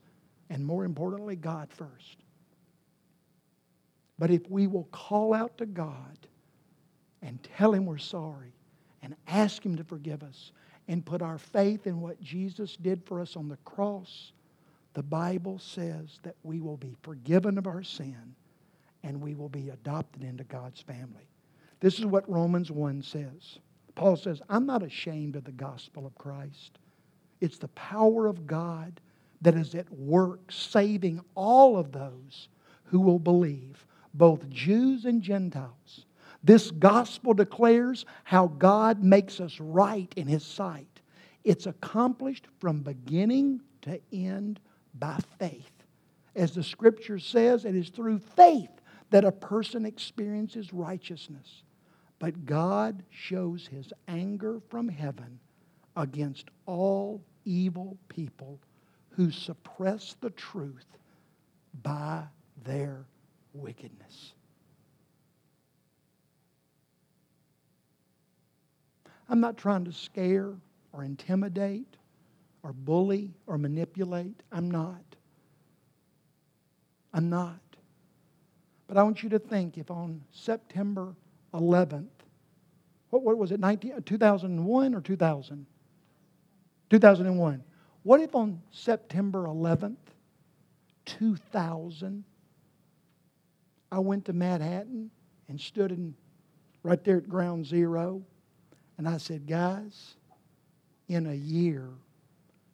[0.49, 2.18] and more importantly God first.
[4.18, 6.28] But if we will call out to God
[7.22, 8.53] and tell him we're sorry
[9.01, 10.51] and ask him to forgive us
[10.88, 14.32] and put our faith in what Jesus did for us on the cross,
[14.93, 18.36] the Bible says that we will be forgiven of our sin
[19.03, 21.28] and we will be adopted into God's family.
[21.80, 23.59] This is what Romans 1 says.
[23.95, 26.80] Paul says, I'm not ashamed of the gospel of Christ.
[27.41, 28.99] It's the power of God
[29.41, 32.49] that is at work saving all of those
[32.86, 36.05] who will believe, both Jews and Gentiles.
[36.43, 41.01] This gospel declares how God makes us right in His sight.
[41.43, 44.59] It's accomplished from beginning to end
[44.93, 45.71] by faith.
[46.36, 48.69] As the scripture says, it is through faith
[49.09, 51.63] that a person experiences righteousness.
[52.19, 55.39] But God shows his anger from heaven
[55.96, 58.60] against all evil people
[59.10, 60.86] who suppress the truth
[61.84, 62.24] by
[62.64, 63.06] their
[63.54, 64.34] wickedness.
[69.30, 70.54] I'm not trying to scare
[70.93, 71.98] or intimidate
[72.64, 74.43] or bully or manipulate.
[74.52, 75.04] I'm not.
[77.14, 77.60] I'm not.
[78.88, 81.16] But I want you to think if on September
[81.54, 82.08] 11th,
[83.10, 85.66] what, what was it, 19, 2001 or 2000?
[86.89, 87.63] 2001.
[88.03, 89.95] What if on September 11th,
[91.05, 92.23] 2000,
[93.91, 95.09] I went to Manhattan
[95.47, 96.15] and stood in,
[96.83, 98.21] right there at ground zero
[98.97, 100.15] and I said, guys,
[101.07, 101.89] in a year,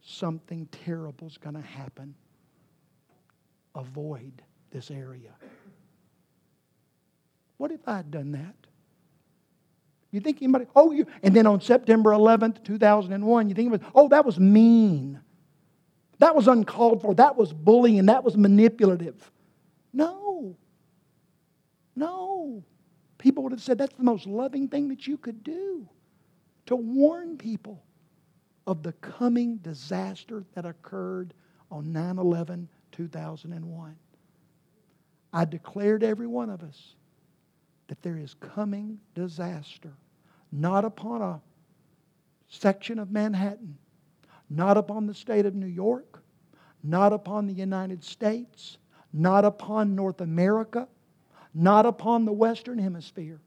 [0.02, 2.14] something terrible is going to happen.
[3.76, 4.42] Avoid
[4.72, 5.32] this area.
[7.58, 8.56] What if I had done that?
[10.12, 13.92] You think anybody, oh, you, and then on September 11th, 2001, you think it was,
[13.96, 15.20] oh, that was mean.
[16.20, 17.16] That was uncalled for.
[17.16, 18.06] That was bullying.
[18.06, 19.32] That was manipulative.
[19.94, 20.58] No.
[21.96, 22.64] No.
[23.18, 25.88] People would have said that's the most loving thing that you could do
[26.66, 27.82] to warn people
[28.68, 31.34] of the coming disaster that occurred
[31.72, 33.96] on 9 11 2001.
[35.34, 36.96] I declare to every one of us
[37.92, 39.92] that there is coming disaster,
[40.50, 41.42] not upon a
[42.48, 43.78] section of Manhattan,
[44.50, 46.24] not upon the state of New York,
[46.86, 48.78] not upon the United States,
[49.12, 50.88] not upon North America,
[51.54, 53.42] not upon the Western Hemisphere,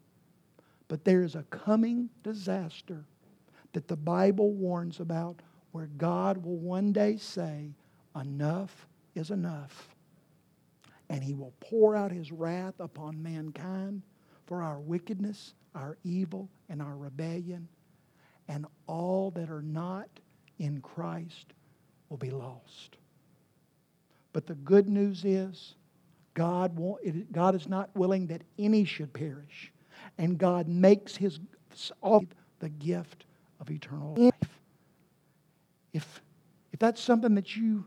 [0.88, 3.02] but there is a coming disaster
[3.72, 5.40] that the Bible warns about
[5.72, 7.70] where God will one day say,
[8.14, 9.88] Enough is enough.
[11.08, 14.02] And He will pour out His wrath upon mankind
[14.46, 17.68] for our wickedness, our evil, and our rebellion.
[18.48, 20.08] And all that are not
[20.58, 21.46] in Christ
[22.08, 22.96] will be lost.
[24.32, 25.74] But the good news is,
[26.34, 26.78] God,
[27.32, 29.72] God is not willing that any should perish.
[30.18, 31.40] And God makes His
[32.00, 32.24] all
[32.58, 33.24] the gift
[33.60, 34.32] of eternal life.
[35.92, 36.22] If,
[36.72, 37.84] if that's something that you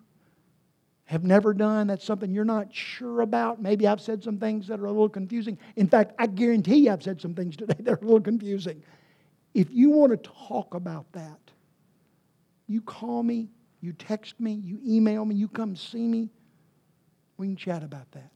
[1.08, 4.80] have never done, that's something you're not sure about, maybe I've said some things that
[4.80, 5.58] are a little confusing.
[5.78, 8.84] In fact, I guarantee you I've said some things today that are a little confusing.
[9.54, 11.40] If you want to talk about that,
[12.68, 13.48] you call me,
[13.80, 16.30] you text me, you email me, you come see me.
[17.38, 18.32] We can chat about that.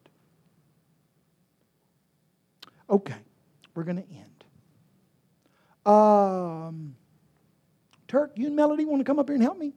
[2.90, 3.16] Okay,
[3.76, 4.28] we're going to end.
[5.86, 6.96] Um,
[8.08, 9.74] Turk, you and Melody want to come up here and help me?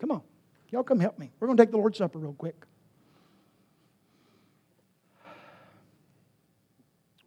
[0.00, 0.22] Come on.
[0.70, 1.30] Y'all come help me.
[1.40, 2.56] We're going to take the Lord's Supper real quick.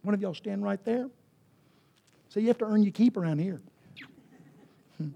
[0.02, 1.08] One of y'all stand right there.
[2.28, 3.60] So you have to earn your keep around here.
[4.98, 5.08] Hmm.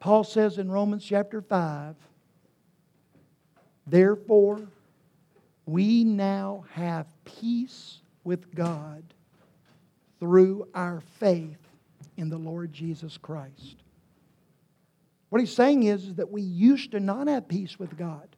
[0.00, 1.94] Paul says in Romans chapter 5,
[3.86, 4.60] therefore,
[5.66, 9.04] we now have peace with God
[10.18, 11.69] through our faith
[12.16, 13.76] in the Lord Jesus Christ.
[15.30, 18.28] What he's saying is, that we used to not have peace with God.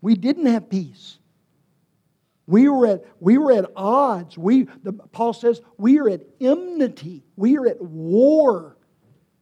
[0.00, 1.18] We didn't have peace.
[2.46, 4.36] We were at, we were at odds.
[4.36, 7.24] We, the, Paul says we are at enmity.
[7.36, 8.76] We are at war.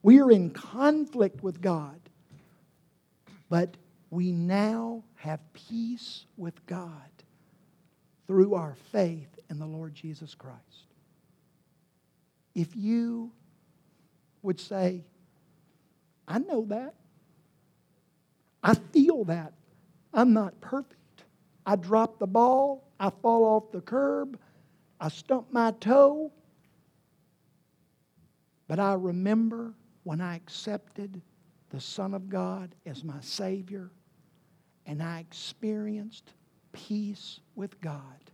[0.02, 1.98] We are in conflict with God.
[3.48, 3.76] But
[4.10, 7.10] we now have peace with God
[8.26, 10.91] through our faith in the Lord Jesus Christ
[12.54, 13.32] if you
[14.42, 15.04] would say,
[16.26, 16.94] I know that.
[18.62, 19.52] I feel that.
[20.14, 21.24] I'm not perfect.
[21.66, 22.88] I drop the ball.
[22.98, 24.38] I fall off the curb.
[25.00, 26.32] I stump my toe.
[28.68, 29.74] But I remember
[30.04, 31.20] when I accepted
[31.70, 33.90] the Son of God as my Savior
[34.86, 36.32] and I experienced
[36.72, 38.31] peace with God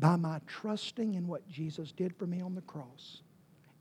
[0.00, 3.20] by my trusting in what Jesus did for me on the cross.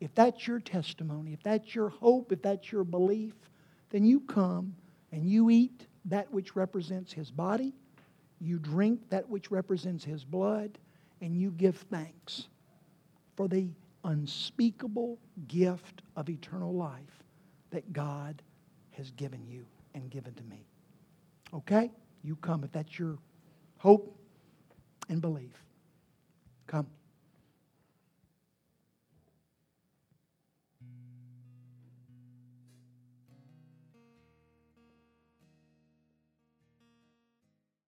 [0.02, 3.34] If that's your testimony, if that's your hope, if that's your belief,
[3.90, 4.76] then you come
[5.12, 7.74] and you eat that which represents His body,
[8.40, 10.78] you drink that which represents His blood,
[11.22, 12.48] and you give thanks
[13.36, 13.70] for the
[14.04, 15.18] unspeakable
[15.48, 17.24] gift of eternal life
[17.72, 18.42] that God
[18.92, 20.66] has given you and given to me.
[21.54, 21.92] Okay?
[22.24, 23.18] You come if that's your
[23.78, 24.18] hope
[25.10, 25.64] and belief.
[26.70, 26.99] Come.